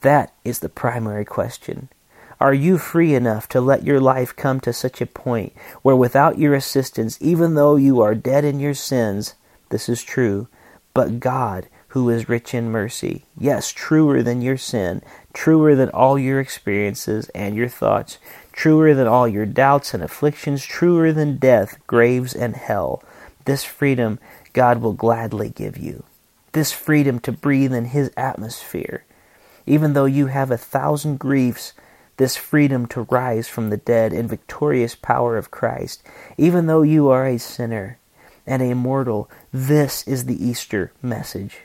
That 0.00 0.32
is 0.44 0.58
the 0.58 0.68
primary 0.68 1.24
question. 1.24 1.88
Are 2.40 2.54
you 2.54 2.78
free 2.78 3.14
enough 3.14 3.48
to 3.48 3.60
let 3.60 3.84
your 3.84 4.00
life 4.00 4.34
come 4.36 4.60
to 4.60 4.72
such 4.72 5.00
a 5.00 5.06
point 5.06 5.52
where 5.82 5.96
without 5.96 6.38
your 6.38 6.54
assistance, 6.54 7.18
even 7.20 7.54
though 7.54 7.76
you 7.76 8.00
are 8.00 8.14
dead 8.14 8.44
in 8.44 8.60
your 8.60 8.74
sins, 8.74 9.34
this 9.70 9.88
is 9.88 10.02
true, 10.02 10.48
but 10.94 11.20
God, 11.20 11.68
who 11.88 12.08
is 12.10 12.28
rich 12.28 12.54
in 12.54 12.70
mercy, 12.70 13.24
yes, 13.36 13.72
truer 13.72 14.22
than 14.22 14.40
your 14.40 14.56
sin, 14.56 15.02
truer 15.32 15.74
than 15.74 15.90
all 15.90 16.18
your 16.18 16.38
experiences 16.38 17.28
and 17.30 17.56
your 17.56 17.68
thoughts, 17.68 18.18
truer 18.52 18.94
than 18.94 19.08
all 19.08 19.26
your 19.26 19.46
doubts 19.46 19.92
and 19.92 20.02
afflictions, 20.02 20.64
truer 20.64 21.12
than 21.12 21.38
death, 21.38 21.78
graves, 21.86 22.34
and 22.34 22.54
hell, 22.54 23.02
this 23.46 23.64
freedom 23.64 24.18
God 24.52 24.80
will 24.80 24.92
gladly 24.92 25.50
give 25.50 25.76
you 25.76 26.04
this 26.52 26.72
freedom 26.72 27.20
to 27.20 27.32
breathe 27.32 27.72
in 27.72 27.86
His 27.86 28.10
atmosphere. 28.16 29.04
Even 29.66 29.92
though 29.92 30.06
you 30.06 30.26
have 30.26 30.50
a 30.50 30.56
thousand 30.56 31.18
griefs, 31.18 31.72
this 32.18 32.36
freedom 32.36 32.86
to 32.88 33.02
rise 33.10 33.48
from 33.48 33.70
the 33.70 33.76
dead 33.76 34.12
in 34.12 34.28
victorious 34.28 34.94
power 34.94 35.36
of 35.36 35.50
Christ. 35.50 36.02
Even 36.36 36.66
though 36.66 36.82
you 36.82 37.08
are 37.08 37.26
a 37.26 37.38
sinner 37.38 37.98
and 38.46 38.62
a 38.62 38.74
mortal, 38.74 39.30
this 39.52 40.06
is 40.06 40.26
the 40.26 40.44
Easter 40.44 40.92
message. 41.02 41.60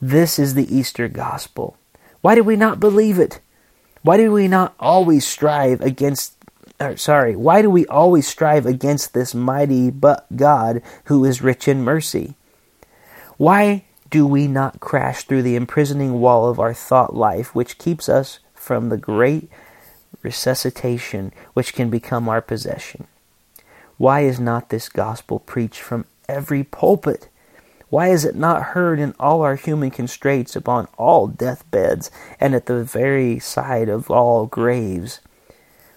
This 0.00 0.38
is 0.38 0.54
the 0.54 0.74
Easter 0.74 1.08
gospel. 1.08 1.76
Why 2.20 2.34
do 2.34 2.42
we 2.42 2.56
not 2.56 2.80
believe 2.80 3.18
it? 3.18 3.40
Why 4.02 4.16
do 4.16 4.32
we 4.32 4.48
not 4.48 4.74
always 4.80 5.26
strive 5.26 5.80
against 5.80 6.34
or 6.80 6.96
sorry, 6.96 7.36
why 7.36 7.62
do 7.62 7.70
we 7.70 7.86
always 7.86 8.26
strive 8.26 8.66
against 8.66 9.14
this 9.14 9.34
mighty 9.34 9.90
but 9.90 10.26
God 10.36 10.82
who 11.04 11.24
is 11.24 11.42
rich 11.42 11.68
in 11.68 11.84
mercy? 11.84 12.34
Why 13.36 13.84
do 14.10 14.26
we 14.26 14.46
not 14.46 14.80
crash 14.80 15.24
through 15.24 15.42
the 15.42 15.56
imprisoning 15.56 16.20
wall 16.20 16.48
of 16.48 16.60
our 16.60 16.74
thought 16.74 17.14
life, 17.14 17.54
which 17.54 17.78
keeps 17.78 18.08
us 18.08 18.38
from 18.54 18.88
the 18.88 18.96
great 18.96 19.48
resuscitation 20.22 21.32
which 21.54 21.74
can 21.74 21.90
become 21.90 22.28
our 22.28 22.40
possession? 22.40 23.06
Why 23.96 24.20
is 24.20 24.40
not 24.40 24.70
this 24.70 24.88
gospel 24.88 25.38
preached 25.38 25.80
from 25.80 26.06
every 26.28 26.64
pulpit? 26.64 27.28
Why 27.90 28.08
is 28.08 28.24
it 28.24 28.34
not 28.34 28.74
heard 28.74 28.98
in 28.98 29.14
all 29.20 29.42
our 29.42 29.54
human 29.54 29.90
constraints 29.90 30.56
upon 30.56 30.88
all 30.98 31.28
deathbeds 31.28 32.10
and 32.40 32.54
at 32.54 32.66
the 32.66 32.82
very 32.82 33.38
side 33.38 33.88
of 33.88 34.10
all 34.10 34.46
graves? 34.46 35.20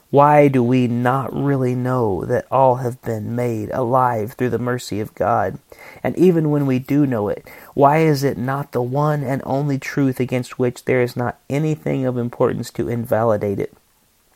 Why 0.09 0.47
do 0.47 0.63
we 0.63 0.87
not 0.87 1.35
really 1.35 1.75
know 1.75 2.23
that 2.25 2.47
all 2.49 2.75
have 2.75 3.01
been 3.01 3.35
made 3.35 3.71
alive 3.71 4.33
through 4.33 4.51
the 4.51 4.59
mercy 4.59 5.01
of 5.01 5.15
God? 5.15 5.59
And 6.01 6.15
even 6.17 6.49
when 6.49 6.65
we 6.65 6.79
do 6.79 7.05
know 7.05 7.27
it, 7.27 7.49
why 7.73 7.97
is 7.99 8.23
it 8.23 8.37
not 8.37 8.71
the 8.71 8.81
one 8.81 9.23
and 9.23 9.41
only 9.43 9.77
truth 9.77 10.21
against 10.21 10.57
which 10.57 10.85
there 10.85 11.01
is 11.01 11.17
not 11.17 11.39
anything 11.49 12.05
of 12.05 12.17
importance 12.17 12.69
to 12.71 12.87
invalidate 12.87 13.59
it? 13.59 13.73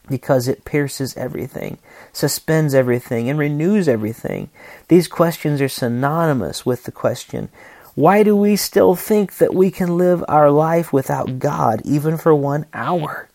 Because 0.09 0.47
it 0.47 0.65
pierces 0.65 1.15
everything, 1.15 1.77
suspends 2.11 2.73
everything, 2.73 3.29
and 3.29 3.37
renews 3.39 3.87
everything. 3.87 4.49
These 4.87 5.07
questions 5.07 5.61
are 5.61 5.69
synonymous 5.69 6.65
with 6.65 6.83
the 6.83 6.91
question 6.91 7.49
why 7.93 8.23
do 8.23 8.35
we 8.35 8.55
still 8.55 8.95
think 8.95 9.37
that 9.37 9.53
we 9.53 9.69
can 9.69 9.97
live 9.97 10.23
our 10.27 10.49
life 10.49 10.93
without 10.93 11.39
God 11.39 11.81
even 11.83 12.17
for 12.17 12.33
one 12.33 12.65
hour? 12.73 13.27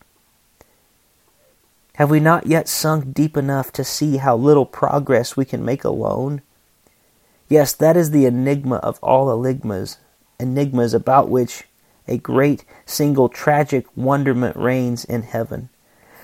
Have 1.95 2.09
we 2.09 2.19
not 2.19 2.47
yet 2.47 2.67
sunk 2.67 3.13
deep 3.13 3.37
enough 3.37 3.71
to 3.73 3.83
see 3.83 4.17
how 4.17 4.35
little 4.35 4.65
progress 4.65 5.37
we 5.37 5.45
can 5.45 5.63
make 5.63 5.83
alone? 5.83 6.41
Yes, 7.49 7.73
that 7.73 7.95
is 7.95 8.11
the 8.11 8.25
enigma 8.25 8.77
of 8.77 8.99
all 9.01 9.31
enigmas, 9.31 9.97
enigmas 10.39 10.93
about 10.93 11.29
which 11.29 11.63
a 12.07 12.17
great 12.17 12.63
single 12.85 13.29
tragic 13.29 13.85
wonderment 13.95 14.55
reigns 14.55 15.05
in 15.05 15.23
heaven. 15.23 15.69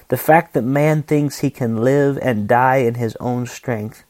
The 0.09 0.17
fact 0.17 0.53
that 0.53 0.63
man 0.63 1.03
thinks 1.03 1.39
he 1.39 1.49
can 1.49 1.77
live 1.77 2.19
and 2.21 2.47
die 2.47 2.77
in 2.77 2.95
his 2.95 3.15
own 3.17 3.45
strength. 3.47 4.03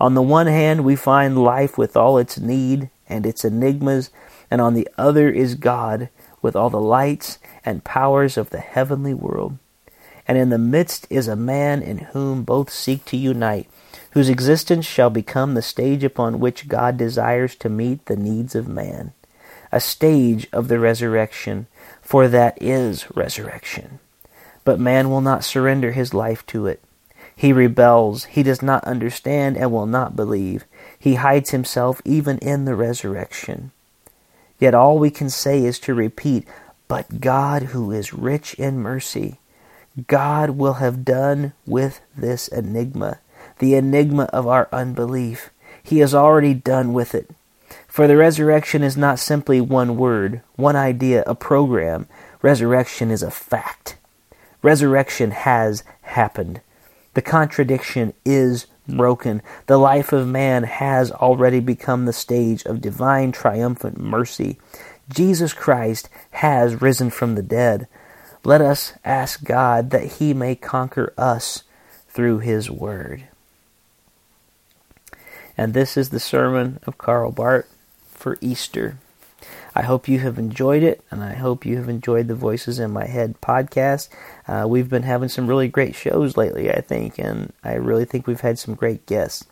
On 0.00 0.14
the 0.14 0.22
one 0.22 0.46
hand, 0.46 0.84
we 0.84 0.96
find 0.96 1.42
life 1.42 1.76
with 1.78 1.96
all 1.96 2.18
its 2.18 2.38
need 2.38 2.90
and 3.08 3.26
its 3.26 3.44
enigmas, 3.44 4.10
and 4.50 4.60
on 4.60 4.74
the 4.74 4.88
other 4.96 5.30
is 5.30 5.54
God 5.54 6.08
with 6.42 6.56
all 6.56 6.70
the 6.70 6.80
lights 6.80 7.38
and 7.64 7.84
powers 7.84 8.36
of 8.36 8.50
the 8.50 8.60
heavenly 8.60 9.14
world 9.14 9.58
and 10.26 10.38
in 10.38 10.50
the 10.50 10.58
midst 10.58 11.06
is 11.10 11.28
a 11.28 11.36
man 11.36 11.82
in 11.82 11.98
whom 11.98 12.44
both 12.44 12.70
seek 12.70 13.04
to 13.06 13.16
unite, 13.16 13.68
whose 14.12 14.28
existence 14.28 14.86
shall 14.86 15.10
become 15.10 15.54
the 15.54 15.62
stage 15.62 16.02
upon 16.02 16.40
which 16.40 16.68
God 16.68 16.96
desires 16.96 17.54
to 17.56 17.68
meet 17.68 18.06
the 18.06 18.16
needs 18.16 18.54
of 18.54 18.68
man. 18.68 19.12
A 19.70 19.80
stage 19.80 20.46
of 20.52 20.68
the 20.68 20.78
resurrection, 20.78 21.66
for 22.00 22.28
that 22.28 22.56
is 22.60 23.10
resurrection. 23.14 23.98
But 24.64 24.80
man 24.80 25.10
will 25.10 25.20
not 25.20 25.44
surrender 25.44 25.92
his 25.92 26.14
life 26.14 26.44
to 26.46 26.66
it. 26.66 26.82
He 27.36 27.52
rebels, 27.52 28.24
he 28.24 28.42
does 28.42 28.62
not 28.62 28.84
understand, 28.84 29.56
and 29.56 29.72
will 29.72 29.86
not 29.86 30.16
believe. 30.16 30.64
He 30.98 31.16
hides 31.16 31.50
himself 31.50 32.00
even 32.04 32.38
in 32.38 32.64
the 32.64 32.74
resurrection. 32.74 33.72
Yet 34.58 34.74
all 34.74 34.98
we 34.98 35.10
can 35.10 35.28
say 35.28 35.64
is 35.64 35.78
to 35.80 35.94
repeat, 35.94 36.46
But 36.88 37.20
God, 37.20 37.64
who 37.64 37.90
is 37.90 38.14
rich 38.14 38.54
in 38.54 38.78
mercy, 38.78 39.38
God 40.06 40.50
will 40.50 40.74
have 40.74 41.04
done 41.04 41.52
with 41.66 42.00
this 42.16 42.48
enigma, 42.48 43.18
the 43.58 43.74
enigma 43.74 44.24
of 44.24 44.46
our 44.46 44.68
unbelief. 44.72 45.50
He 45.82 45.98
has 45.98 46.14
already 46.14 46.54
done 46.54 46.92
with 46.92 47.14
it. 47.14 47.30
For 47.86 48.06
the 48.06 48.16
resurrection 48.16 48.82
is 48.82 48.96
not 48.96 49.18
simply 49.18 49.60
one 49.60 49.96
word, 49.96 50.40
one 50.56 50.76
idea, 50.76 51.22
a 51.26 51.34
program. 51.34 52.06
Resurrection 52.42 53.10
is 53.10 53.22
a 53.22 53.30
fact. 53.30 53.96
Resurrection 54.64 55.30
has 55.30 55.84
happened. 56.00 56.62
The 57.12 57.20
contradiction 57.20 58.14
is 58.24 58.66
broken. 58.88 59.42
The 59.66 59.76
life 59.76 60.10
of 60.10 60.26
man 60.26 60.62
has 60.62 61.12
already 61.12 61.60
become 61.60 62.06
the 62.06 62.14
stage 62.14 62.64
of 62.64 62.80
divine 62.80 63.30
triumphant 63.30 64.00
mercy. 64.00 64.58
Jesus 65.10 65.52
Christ 65.52 66.08
has 66.30 66.80
risen 66.80 67.10
from 67.10 67.34
the 67.34 67.42
dead. 67.42 67.88
Let 68.42 68.62
us 68.62 68.94
ask 69.04 69.44
God 69.44 69.90
that 69.90 70.12
He 70.12 70.32
may 70.32 70.54
conquer 70.54 71.12
us 71.18 71.64
through 72.08 72.38
His 72.38 72.70
Word. 72.70 73.24
And 75.58 75.74
this 75.74 75.98
is 75.98 76.08
the 76.08 76.18
sermon 76.18 76.80
of 76.86 76.96
Karl 76.96 77.32
Barth 77.32 77.70
for 78.06 78.38
Easter. 78.40 78.96
I 79.74 79.82
hope 79.82 80.06
you 80.06 80.20
have 80.20 80.38
enjoyed 80.38 80.84
it, 80.84 81.02
and 81.10 81.22
I 81.22 81.34
hope 81.34 81.66
you 81.66 81.76
have 81.78 81.88
enjoyed 81.88 82.28
the 82.28 82.34
Voices 82.34 82.78
in 82.78 82.92
My 82.92 83.06
Head 83.06 83.40
podcast. 83.40 84.08
Uh, 84.46 84.66
we've 84.68 84.90
been 84.90 85.02
having 85.02 85.28
some 85.28 85.46
really 85.46 85.68
great 85.68 85.94
shows 85.94 86.36
lately, 86.36 86.70
I 86.70 86.80
think, 86.80 87.18
and 87.18 87.52
I 87.62 87.74
really 87.74 88.04
think 88.04 88.26
we've 88.26 88.40
had 88.40 88.58
some 88.58 88.74
great 88.74 89.06
guests. 89.06 89.46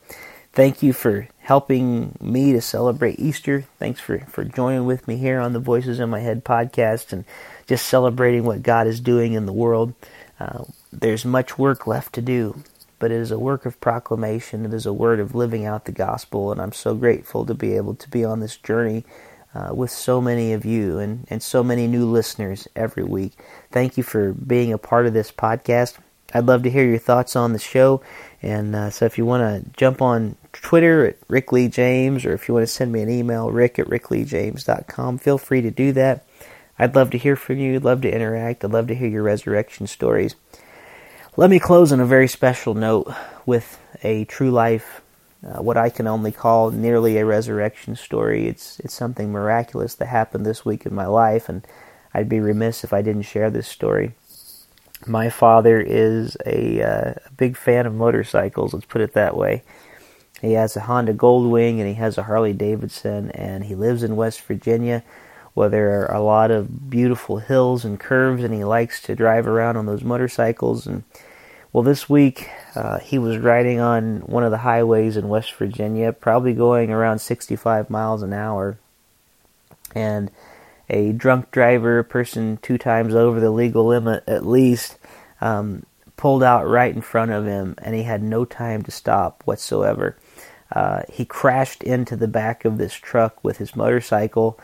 Thank 0.52 0.82
you 0.82 0.92
for 0.92 1.28
helping 1.38 2.16
me 2.20 2.52
to 2.52 2.60
celebrate 2.60 3.18
Easter. 3.18 3.64
Thanks 3.78 4.00
for, 4.00 4.18
for 4.20 4.44
joining 4.44 4.84
with 4.84 5.08
me 5.08 5.16
here 5.16 5.40
on 5.40 5.54
the 5.54 5.58
Voices 5.58 5.98
in 5.98 6.10
My 6.10 6.20
Head 6.20 6.44
podcast. 6.44 7.12
And 7.12 7.24
just 7.66 7.86
celebrating 7.86 8.44
what 8.44 8.62
God 8.62 8.86
is 8.86 9.00
doing 9.00 9.32
in 9.32 9.46
the 9.46 9.52
world. 9.52 9.94
Uh, 10.38 10.64
there's 10.92 11.24
much 11.24 11.58
work 11.58 11.86
left 11.86 12.12
to 12.14 12.20
do, 12.20 12.62
but 12.98 13.10
it 13.10 13.16
is 13.16 13.30
a 13.30 13.38
work 13.38 13.64
of 13.64 13.80
proclamation. 13.80 14.66
It 14.66 14.74
is 14.74 14.84
a 14.84 14.92
word 14.92 15.20
of 15.20 15.34
living 15.34 15.64
out 15.64 15.86
the 15.86 15.92
gospel, 15.92 16.52
and 16.52 16.60
I'm 16.60 16.72
so 16.72 16.94
grateful 16.94 17.46
to 17.46 17.54
be 17.54 17.74
able 17.76 17.94
to 17.94 18.10
be 18.10 18.24
on 18.24 18.40
this 18.40 18.56
journey 18.58 19.04
uh, 19.54 19.74
with 19.74 19.90
so 19.90 20.20
many 20.20 20.52
of 20.52 20.64
you 20.64 20.98
and, 20.98 21.26
and 21.28 21.42
so 21.42 21.62
many 21.62 21.86
new 21.86 22.06
listeners 22.06 22.66
every 22.74 23.04
week. 23.04 23.32
Thank 23.70 23.96
you 23.96 24.02
for 24.02 24.32
being 24.32 24.72
a 24.72 24.78
part 24.78 25.06
of 25.06 25.12
this 25.12 25.30
podcast. 25.30 25.98
I'd 26.34 26.46
love 26.46 26.62
to 26.62 26.70
hear 26.70 26.88
your 26.88 26.98
thoughts 26.98 27.36
on 27.36 27.52
the 27.52 27.58
show. 27.58 28.02
And 28.40 28.74
uh, 28.74 28.90
so 28.90 29.04
if 29.04 29.18
you 29.18 29.26
want 29.26 29.42
to 29.42 29.70
jump 29.76 30.00
on 30.00 30.36
Twitter 30.52 31.06
at 31.06 31.16
Rick 31.28 31.52
Lee 31.52 31.68
James, 31.68 32.24
or 32.24 32.32
if 32.32 32.48
you 32.48 32.54
want 32.54 32.66
to 32.66 32.72
send 32.72 32.90
me 32.90 33.02
an 33.02 33.10
email, 33.10 33.50
rick 33.50 33.78
at 33.78 33.86
rickleejames.com, 33.86 35.18
feel 35.18 35.38
free 35.38 35.60
to 35.60 35.70
do 35.70 35.92
that. 35.92 36.26
I'd 36.78 36.94
love 36.94 37.10
to 37.10 37.18
hear 37.18 37.36
from 37.36 37.58
you. 37.58 37.76
I'd 37.76 37.84
love 37.84 38.00
to 38.02 38.12
interact. 38.12 38.64
I'd 38.64 38.72
love 38.72 38.86
to 38.88 38.94
hear 38.94 39.08
your 39.08 39.22
resurrection 39.22 39.86
stories. 39.86 40.34
Let 41.36 41.50
me 41.50 41.58
close 41.58 41.92
on 41.92 42.00
a 42.00 42.06
very 42.06 42.28
special 42.28 42.74
note 42.74 43.12
with 43.46 43.78
a 44.02 44.24
true 44.24 44.50
life, 44.50 45.01
uh, 45.46 45.62
what 45.62 45.76
I 45.76 45.90
can 45.90 46.06
only 46.06 46.32
call 46.32 46.70
nearly 46.70 47.18
a 47.18 47.26
resurrection 47.26 47.96
story. 47.96 48.46
It's 48.46 48.78
it's 48.80 48.94
something 48.94 49.32
miraculous 49.32 49.94
that 49.96 50.06
happened 50.06 50.46
this 50.46 50.64
week 50.64 50.86
in 50.86 50.94
my 50.94 51.06
life, 51.06 51.48
and 51.48 51.66
I'd 52.14 52.28
be 52.28 52.40
remiss 52.40 52.84
if 52.84 52.92
I 52.92 53.02
didn't 53.02 53.22
share 53.22 53.50
this 53.50 53.68
story. 53.68 54.14
My 55.06 55.30
father 55.30 55.80
is 55.80 56.36
a, 56.46 56.80
uh, 56.80 57.14
a 57.26 57.32
big 57.36 57.56
fan 57.56 57.86
of 57.86 57.94
motorcycles. 57.94 58.72
Let's 58.72 58.86
put 58.86 59.00
it 59.00 59.14
that 59.14 59.36
way. 59.36 59.64
He 60.40 60.52
has 60.52 60.76
a 60.76 60.80
Honda 60.80 61.12
Goldwing 61.12 61.78
and 61.78 61.88
he 61.88 61.94
has 61.94 62.18
a 62.18 62.24
Harley 62.24 62.52
Davidson, 62.52 63.30
and 63.32 63.64
he 63.64 63.74
lives 63.74 64.02
in 64.02 64.16
West 64.16 64.42
Virginia 64.42 65.02
where 65.54 65.68
there 65.68 66.00
are 66.00 66.14
a 66.14 66.22
lot 66.22 66.50
of 66.50 66.88
beautiful 66.88 67.38
hills 67.38 67.84
and 67.84 68.00
curves, 68.00 68.42
and 68.42 68.54
he 68.54 68.64
likes 68.64 69.02
to 69.02 69.14
drive 69.14 69.46
around 69.46 69.76
on 69.76 69.86
those 69.86 70.02
motorcycles. 70.02 70.86
And 70.86 71.04
well, 71.72 71.82
this 71.82 72.08
week 72.08 72.50
uh, 72.74 72.98
he 72.98 73.18
was 73.18 73.38
riding 73.38 73.80
on 73.80 74.20
one 74.20 74.44
of 74.44 74.50
the 74.50 74.58
highways 74.58 75.16
in 75.16 75.28
West 75.28 75.54
Virginia, 75.54 76.12
probably 76.12 76.52
going 76.52 76.90
around 76.90 77.20
65 77.20 77.88
miles 77.88 78.22
an 78.22 78.32
hour, 78.32 78.78
and 79.94 80.30
a 80.90 81.12
drunk 81.12 81.50
driver, 81.50 81.98
a 81.98 82.04
person 82.04 82.58
two 82.60 82.76
times 82.76 83.14
over 83.14 83.40
the 83.40 83.50
legal 83.50 83.86
limit 83.86 84.22
at 84.26 84.46
least, 84.46 84.98
um, 85.40 85.86
pulled 86.16 86.42
out 86.42 86.68
right 86.68 86.94
in 86.94 87.00
front 87.00 87.30
of 87.30 87.46
him, 87.46 87.74
and 87.78 87.94
he 87.94 88.02
had 88.02 88.22
no 88.22 88.44
time 88.44 88.82
to 88.82 88.90
stop 88.90 89.42
whatsoever. 89.46 90.16
Uh, 90.70 91.02
he 91.10 91.24
crashed 91.24 91.82
into 91.82 92.16
the 92.16 92.28
back 92.28 92.64
of 92.64 92.76
this 92.76 92.94
truck 92.94 93.42
with 93.42 93.58
his 93.58 93.74
motorcycle 93.74 94.58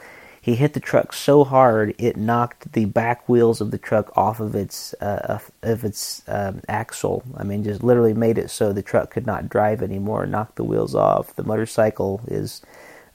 he 0.49 0.55
hit 0.55 0.73
the 0.73 0.81
truck 0.81 1.13
so 1.13 1.45
hard 1.45 1.95
it 1.99 2.17
knocked 2.17 2.73
the 2.73 2.87
back 2.87 3.29
wheels 3.29 3.61
of 3.61 3.71
the 3.71 3.77
truck 3.77 4.11
off 4.17 4.41
of 4.41 4.55
its 4.55 4.95
uh, 4.95 5.39
of 5.63 5.85
its 5.85 6.23
um, 6.27 6.63
axle. 6.69 7.23
I 7.37 7.45
mean, 7.45 7.65
just 7.65 7.83
literally 7.83 8.15
made 8.15 8.39
it 8.39 8.49
so 8.49 8.73
the 8.73 8.83
truck 8.83 9.11
could 9.11 9.27
not 9.27 9.51
drive 9.51 9.83
anymore. 9.83 10.25
Knocked 10.25 10.57
the 10.57 10.65
wheels 10.65 10.95
off. 10.95 11.37
The 11.37 11.43
motorcycle 11.45 12.23
is 12.29 12.63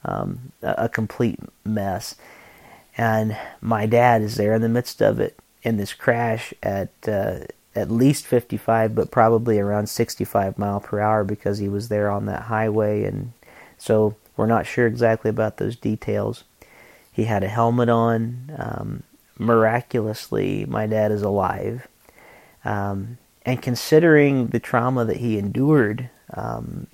um, 0.05 0.51
a, 0.61 0.87
complete 0.87 1.39
mess, 1.65 2.13
and 2.99 3.35
my 3.61 3.87
dad 3.87 4.21
is 4.21 4.35
there 4.35 4.53
in 4.53 4.61
the 4.61 4.69
midst 4.69 5.01
of 5.01 5.19
it 5.19 5.35
in 5.63 5.77
this 5.77 5.93
crash 5.93 6.53
at. 6.61 6.91
Uh, 7.07 7.39
at 7.75 7.89
least 7.89 8.27
55, 8.27 8.93
but 8.93 9.09
probably 9.09 9.57
around 9.57 9.89
65 9.89 10.59
mile 10.59 10.79
per 10.79 10.99
hour 10.99 11.23
because 11.23 11.57
he 11.57 11.67
was 11.67 11.89
there 11.89 12.07
on 12.07 12.27
that 12.27 12.43
highway, 12.43 13.03
and 13.03 13.33
so 13.79 14.15
we're 14.37 14.45
not 14.45 14.67
sure 14.67 14.85
exactly 14.85 15.29
about 15.29 15.57
those 15.57 15.75
details. 15.75 16.43
He 17.13 17.25
had 17.25 17.43
a 17.43 17.47
helmet 17.47 17.89
on. 17.89 18.51
Um, 18.57 19.03
miraculously, 19.37 20.65
my 20.65 20.87
dad 20.87 21.11
is 21.11 21.21
alive. 21.21 21.87
Um, 22.65 23.17
and 23.45 23.61
considering 23.61 24.47
the 24.47 24.59
trauma 24.59 25.05
that 25.05 25.17
he 25.17 25.37
endured, 25.37 26.09
um, 26.33 26.87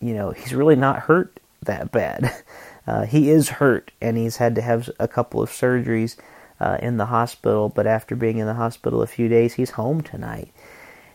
you 0.00 0.14
know, 0.14 0.30
he's 0.30 0.54
really 0.54 0.76
not 0.76 1.00
hurt 1.00 1.38
that 1.62 1.92
bad. 1.92 2.32
Uh, 2.86 3.04
he 3.04 3.30
is 3.30 3.50
hurt, 3.50 3.92
and 4.00 4.16
he's 4.16 4.38
had 4.38 4.54
to 4.56 4.62
have 4.62 4.90
a 4.98 5.06
couple 5.06 5.40
of 5.40 5.50
surgeries 5.50 6.16
uh, 6.58 6.78
in 6.82 6.96
the 6.96 7.06
hospital. 7.06 7.68
But 7.68 7.86
after 7.86 8.16
being 8.16 8.38
in 8.38 8.46
the 8.46 8.54
hospital 8.54 9.02
a 9.02 9.06
few 9.06 9.28
days, 9.28 9.54
he's 9.54 9.70
home 9.72 10.00
tonight 10.00 10.48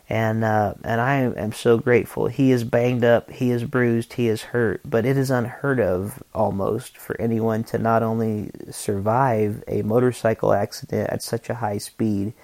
and 0.08 0.44
uh, 0.44 0.74
and 0.84 1.00
I 1.00 1.16
am 1.16 1.52
so 1.52 1.78
grateful. 1.78 2.28
He 2.28 2.52
is 2.52 2.62
banged 2.62 3.04
up, 3.04 3.30
he 3.30 3.50
is 3.50 3.64
bruised, 3.64 4.12
he 4.12 4.28
is 4.28 4.42
hurt, 4.42 4.80
but 4.84 5.04
it 5.04 5.16
is 5.16 5.30
unheard 5.30 5.80
of 5.80 6.22
almost 6.32 6.96
for 6.96 7.20
anyone 7.20 7.64
to 7.64 7.78
not 7.78 8.02
only 8.02 8.50
survive 8.70 9.64
a 9.66 9.82
motorcycle 9.82 10.52
accident 10.52 11.10
at 11.10 11.22
such 11.22 11.50
a 11.50 11.56
high 11.56 11.78
speed, 11.78 12.34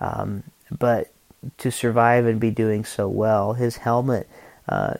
um, 0.00 0.42
but 0.76 1.12
to 1.58 1.70
survive 1.70 2.26
and 2.26 2.40
be 2.40 2.50
doing 2.50 2.84
so 2.84 3.06
well. 3.08 3.52
His 3.52 3.76
helmet 3.76 4.28
uh, 4.68 4.94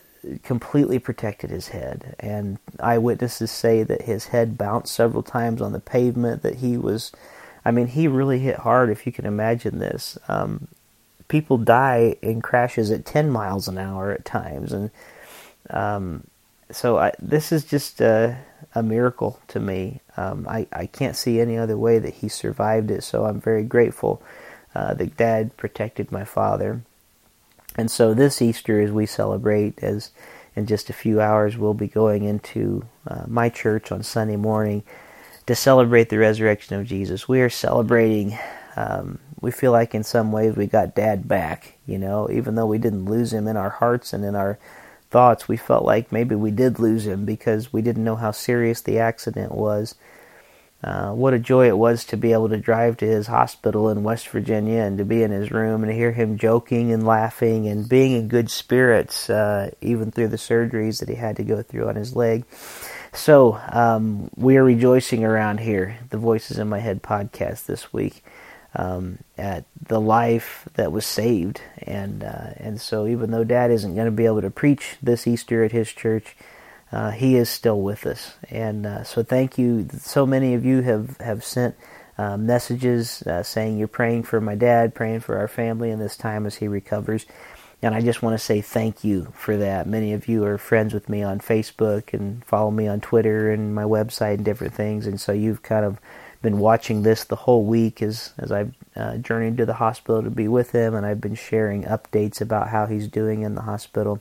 completely 0.44 1.00
protected 1.00 1.50
his 1.50 1.68
head, 1.68 2.14
and 2.20 2.58
eyewitnesses 2.78 3.50
say 3.50 3.82
that 3.82 4.02
his 4.02 4.28
head 4.28 4.56
bounced 4.56 4.94
several 4.94 5.24
times 5.24 5.60
on 5.60 5.72
the 5.72 5.80
pavement. 5.80 6.42
That 6.42 6.56
he 6.56 6.76
was. 6.76 7.10
I 7.64 7.70
mean, 7.70 7.88
he 7.88 8.06
really 8.06 8.40
hit 8.40 8.56
hard, 8.58 8.90
if 8.90 9.06
you 9.06 9.10
can 9.10 9.24
imagine 9.24 9.78
this. 9.78 10.18
Um, 10.28 10.68
people 11.28 11.58
die 11.58 12.16
in 12.22 12.42
crashes 12.42 12.90
at 12.90 13.06
10 13.06 13.30
miles 13.30 13.68
an 13.68 13.78
hour 13.78 14.12
at 14.12 14.24
times 14.24 14.72
and 14.72 14.90
um, 15.70 16.24
so 16.70 16.98
I, 16.98 17.12
this 17.20 17.52
is 17.52 17.64
just 17.64 18.00
a, 18.00 18.38
a 18.74 18.82
miracle 18.82 19.40
to 19.48 19.60
me 19.60 20.00
um, 20.16 20.46
I, 20.48 20.66
I 20.72 20.86
can't 20.86 21.16
see 21.16 21.40
any 21.40 21.58
other 21.58 21.78
way 21.78 21.98
that 22.00 22.14
he 22.16 22.28
survived 22.28 22.90
it 22.90 23.04
so 23.04 23.26
i'm 23.26 23.40
very 23.40 23.64
grateful 23.64 24.22
uh, 24.74 24.94
that 24.94 25.16
dad 25.18 25.56
protected 25.56 26.12
my 26.12 26.24
father 26.24 26.82
And 27.76 27.90
so 27.90 28.14
this 28.14 28.42
Easter, 28.42 28.80
as 28.80 28.92
we 28.92 29.06
celebrate, 29.06 29.82
as 29.82 30.10
in 30.56 30.66
just 30.66 30.90
a 30.90 30.94
few 30.94 31.20
hours, 31.20 31.58
we'll 31.58 31.74
be 31.74 31.88
going 31.88 32.24
into 32.24 32.84
uh, 33.08 33.24
my 33.28 33.50
church 33.50 33.92
on 33.92 34.02
Sunday 34.02 34.36
morning 34.36 34.84
to 35.46 35.54
celebrate 35.56 36.10
the 36.10 36.18
resurrection 36.18 36.76
of 36.80 36.86
Jesus. 36.86 37.28
We 37.28 37.42
are 37.42 37.50
celebrating. 37.50 38.38
Um, 38.76 39.20
we 39.44 39.50
feel 39.50 39.72
like 39.72 39.94
in 39.94 40.02
some 40.02 40.32
ways 40.32 40.56
we 40.56 40.66
got 40.66 40.94
Dad 40.94 41.28
back. 41.28 41.76
You 41.86 41.98
know, 41.98 42.28
even 42.30 42.54
though 42.54 42.66
we 42.66 42.78
didn't 42.78 43.04
lose 43.04 43.32
him 43.32 43.46
in 43.46 43.56
our 43.56 43.70
hearts 43.70 44.12
and 44.12 44.24
in 44.24 44.34
our 44.34 44.58
thoughts, 45.10 45.46
we 45.46 45.56
felt 45.56 45.84
like 45.84 46.10
maybe 46.10 46.34
we 46.34 46.50
did 46.50 46.78
lose 46.78 47.06
him 47.06 47.24
because 47.24 47.72
we 47.72 47.82
didn't 47.82 48.04
know 48.04 48.16
how 48.16 48.30
serious 48.30 48.80
the 48.80 48.98
accident 48.98 49.52
was. 49.52 49.94
Uh, 50.82 51.12
what 51.12 51.32
a 51.32 51.38
joy 51.38 51.66
it 51.66 51.78
was 51.78 52.04
to 52.04 52.16
be 52.16 52.32
able 52.32 52.48
to 52.48 52.58
drive 52.58 52.96
to 52.96 53.06
his 53.06 53.26
hospital 53.26 53.88
in 53.88 54.02
West 54.02 54.28
Virginia 54.28 54.80
and 54.80 54.98
to 54.98 55.04
be 55.04 55.22
in 55.22 55.30
his 55.30 55.50
room 55.50 55.82
and 55.82 55.92
hear 55.92 56.12
him 56.12 56.36
joking 56.36 56.92
and 56.92 57.06
laughing 57.06 57.68
and 57.68 57.88
being 57.88 58.12
in 58.12 58.28
good 58.28 58.50
spirits, 58.50 59.30
uh, 59.30 59.70
even 59.80 60.10
through 60.10 60.28
the 60.28 60.36
surgeries 60.36 61.00
that 61.00 61.08
he 61.08 61.14
had 61.14 61.36
to 61.36 61.42
go 61.42 61.62
through 61.62 61.88
on 61.88 61.96
his 61.96 62.14
leg. 62.14 62.44
So, 63.14 63.58
um, 63.70 64.28
we 64.36 64.56
are 64.56 64.64
rejoicing 64.64 65.24
around 65.24 65.60
here, 65.60 65.96
the 66.10 66.18
Voices 66.18 66.58
in 66.58 66.68
My 66.68 66.80
Head 66.80 67.02
podcast 67.02 67.64
this 67.64 67.92
week, 67.92 68.22
um, 68.74 69.18
at 69.38 69.64
the 69.80 70.00
life 70.00 70.68
that 70.74 70.92
was 70.92 71.06
saved. 71.06 71.60
And, 71.82 72.24
uh, 72.24 72.50
and 72.56 72.80
so, 72.80 73.06
even 73.06 73.30
though 73.30 73.44
Dad 73.44 73.70
isn't 73.70 73.94
going 73.94 74.06
to 74.06 74.10
be 74.10 74.26
able 74.26 74.42
to 74.42 74.50
preach 74.50 74.96
this 75.02 75.26
Easter 75.26 75.64
at 75.64 75.72
his 75.72 75.90
church, 75.92 76.36
uh, 76.92 77.10
he 77.10 77.36
is 77.36 77.48
still 77.48 77.80
with 77.80 78.06
us. 78.06 78.34
And 78.50 78.86
uh, 78.86 79.02
so 79.02 79.24
thank 79.24 79.58
you. 79.58 79.88
So 79.98 80.26
many 80.26 80.54
of 80.54 80.64
you 80.64 80.80
have, 80.82 81.16
have 81.18 81.42
sent 81.42 81.74
uh, 82.16 82.36
messages 82.36 83.22
uh, 83.22 83.42
saying 83.42 83.78
you're 83.78 83.88
praying 83.88 84.22
for 84.22 84.40
my 84.40 84.54
dad, 84.54 84.94
praying 84.94 85.20
for 85.20 85.36
our 85.36 85.48
family 85.48 85.90
in 85.90 85.98
this 85.98 86.16
time 86.16 86.46
as 86.46 86.54
he 86.56 86.68
recovers. 86.68 87.26
And 87.82 87.94
I 87.94 88.00
just 88.00 88.22
want 88.22 88.38
to 88.38 88.44
say 88.44 88.60
thank 88.60 89.02
you 89.02 89.32
for 89.36 89.56
that. 89.56 89.88
Many 89.88 90.12
of 90.12 90.28
you 90.28 90.44
are 90.44 90.56
friends 90.56 90.94
with 90.94 91.08
me 91.08 91.22
on 91.22 91.40
Facebook 91.40 92.14
and 92.14 92.44
follow 92.44 92.70
me 92.70 92.86
on 92.86 93.00
Twitter 93.00 93.50
and 93.50 93.74
my 93.74 93.82
website 93.82 94.34
and 94.34 94.44
different 94.44 94.74
things. 94.74 95.06
And 95.06 95.20
so 95.20 95.32
you've 95.32 95.62
kind 95.62 95.84
of 95.84 95.98
been 96.44 96.58
watching 96.58 97.02
this 97.02 97.24
the 97.24 97.34
whole 97.34 97.64
week 97.64 98.02
as, 98.02 98.34
as 98.38 98.52
I've 98.52 98.74
uh, 98.94 99.16
journeyed 99.16 99.56
to 99.56 99.66
the 99.66 99.74
hospital 99.74 100.22
to 100.22 100.30
be 100.30 100.46
with 100.46 100.70
him. 100.70 100.94
And 100.94 101.04
I've 101.04 101.20
been 101.20 101.34
sharing 101.34 101.84
updates 101.84 102.40
about 102.40 102.68
how 102.68 102.86
he's 102.86 103.08
doing 103.08 103.42
in 103.42 103.56
the 103.56 103.62
hospital. 103.62 104.20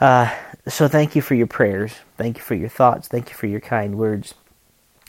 Uh, 0.00 0.34
so 0.66 0.88
thank 0.88 1.14
you 1.14 1.22
for 1.22 1.34
your 1.34 1.46
prayers. 1.46 1.94
Thank 2.16 2.38
you 2.38 2.42
for 2.42 2.54
your 2.54 2.70
thoughts. 2.70 3.06
Thank 3.06 3.28
you 3.28 3.36
for 3.36 3.46
your 3.46 3.60
kind 3.60 3.96
words. 3.96 4.34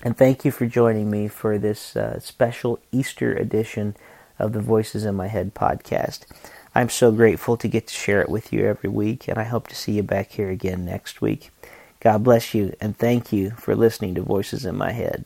And 0.03 0.15
thank 0.15 0.45
you 0.45 0.51
for 0.51 0.67
joining 0.67 1.09
me 1.09 1.27
for 1.29 1.57
this 1.57 1.95
uh, 1.95 2.19
special 2.19 2.77
Easter 2.91 3.33
edition 3.33 3.95
of 4.37 4.53
the 4.53 4.59
Voices 4.59 5.05
in 5.05 5.15
My 5.15 5.27
Head 5.27 5.55
podcast. 5.55 6.25
I'm 6.75 6.89
so 6.89 7.11
grateful 7.13 7.55
to 7.55 7.69
get 7.69 7.87
to 7.87 7.93
share 7.93 8.21
it 8.21 8.29
with 8.29 8.51
you 8.51 8.65
every 8.65 8.89
week, 8.89 9.29
and 9.29 9.37
I 9.37 9.43
hope 9.43 9.69
to 9.69 9.75
see 9.75 9.93
you 9.93 10.03
back 10.03 10.33
here 10.33 10.49
again 10.49 10.83
next 10.83 11.21
week. 11.21 11.49
God 12.01 12.23
bless 12.23 12.53
you, 12.53 12.75
and 12.81 12.97
thank 12.97 13.31
you 13.31 13.51
for 13.51 13.75
listening 13.75 14.13
to 14.15 14.21
Voices 14.21 14.65
in 14.65 14.75
My 14.75 14.91
Head. 14.91 15.25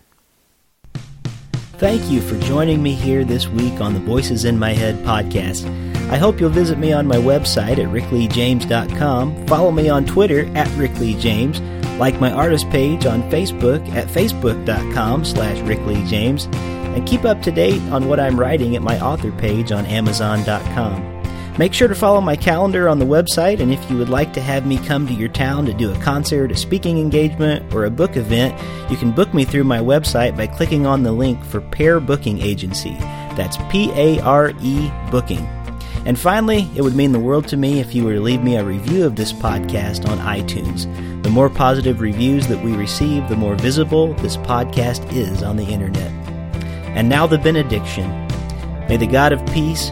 Thank 1.80 2.12
you 2.12 2.20
for 2.20 2.38
joining 2.39 2.84
me 2.84 2.94
here 2.94 3.24
this 3.24 3.48
week 3.48 3.80
on 3.80 3.94
the 3.94 4.02
Voices 4.02 4.44
in 4.44 4.60
My 4.60 4.74
Head 4.74 4.96
podcast. 4.98 5.65
I 6.10 6.18
hope 6.18 6.38
you'll 6.38 6.50
visit 6.50 6.78
me 6.78 6.92
on 6.92 7.08
my 7.08 7.15
website 7.15 7.78
at 7.78 7.88
rickleejames.com, 7.88 9.48
follow 9.48 9.72
me 9.72 9.88
on 9.88 10.06
Twitter 10.06 10.42
at 10.58 10.68
rickleejames, 10.70 11.98
like 11.98 12.20
my 12.20 12.34
artist 12.34 12.70
page 12.70 13.06
on 13.06 13.24
Facebook 13.32 13.88
at 13.94 14.08
facebook.com 14.08 15.24
slash 15.24 15.58
rickleejames, 15.60 16.54
and 16.96 17.08
keep 17.08 17.24
up 17.24 17.42
to 17.44 17.52
date 17.52 17.82
on 17.92 18.10
what 18.10 18.20
I'm 18.20 18.38
writing 18.38 18.76
at 18.76 18.82
my 18.82 19.00
author 19.00 19.32
page 19.32 19.72
on 19.72 19.86
amazon.com. 19.86 21.19
Make 21.60 21.74
sure 21.74 21.89
to 21.89 21.93
follow 21.93 22.22
my 22.22 22.38
calendar 22.38 22.88
on 22.88 23.00
the 23.00 23.06
website, 23.06 23.60
and 23.60 23.69
if 23.69 23.91
you 23.91 23.98
would 23.98 24.08
like 24.08 24.32
to 24.32 24.39
have 24.39 24.65
me 24.65 24.78
come 24.78 25.06
to 25.06 25.13
your 25.13 25.28
town 25.28 25.65
to 25.65 25.74
do 25.74 25.91
a 25.91 26.00
concert, 26.00 26.54
a 26.54 26.56
speaking 26.56 26.98
engagement, 26.98 27.74
or 27.74 27.84
a 27.84 27.91
book 27.91 28.15
event, 28.15 28.58
you 28.89 28.95
can 28.95 29.12
book 29.12 29.34
me 29.34 29.43
through 29.43 29.65
my 29.65 29.80
website 29.80 30.38
by 30.38 30.48
clicking 30.48 30.86
on 30.86 31.04
the 31.04 31.12
link 31.12 31.43
for 31.43 31.60
Pare 31.60 32.00
Booking 32.00 32.41
Agency. 32.41 32.93
That's 33.36 33.58
P 33.69 33.91
A 33.91 34.22
R 34.22 34.54
E 34.62 34.89
Booking. 35.12 35.45
And 36.06 36.17
finally, 36.17 36.65
it 36.78 36.82
would 36.82 36.95
mean 36.95 37.12
the 37.12 37.19
world 37.19 37.45
to 37.50 37.58
me 37.58 37.82
if 37.82 37.93
you 37.93 38.06
were 38.06 38.13
to 38.13 38.22
leave 38.22 38.41
me 38.41 38.56
a 38.56 38.63
review 38.63 39.06
of 39.06 39.17
this 39.17 39.34
podcast 39.34 40.08
on 40.08 40.17
iTunes. 40.19 40.86
The 41.24 41.30
more 41.30 41.50
positive 41.50 42.00
reviews 42.00 42.48
that 42.48 42.63
we 42.63 42.72
receive, 42.72 43.28
the 43.28 43.36
more 43.36 43.56
visible 43.56 44.13
this 44.13 44.38
podcast 44.38 45.13
is 45.13 45.43
on 45.43 45.58
the 45.58 45.65
internet. 45.65 46.10
And 46.95 47.10
now 47.10 47.28
the 47.28 47.38
benediction. 47.38 48.10
May 48.88 48.95
the 48.95 49.08
God 49.08 49.34
of 49.34 49.45
peace, 49.48 49.91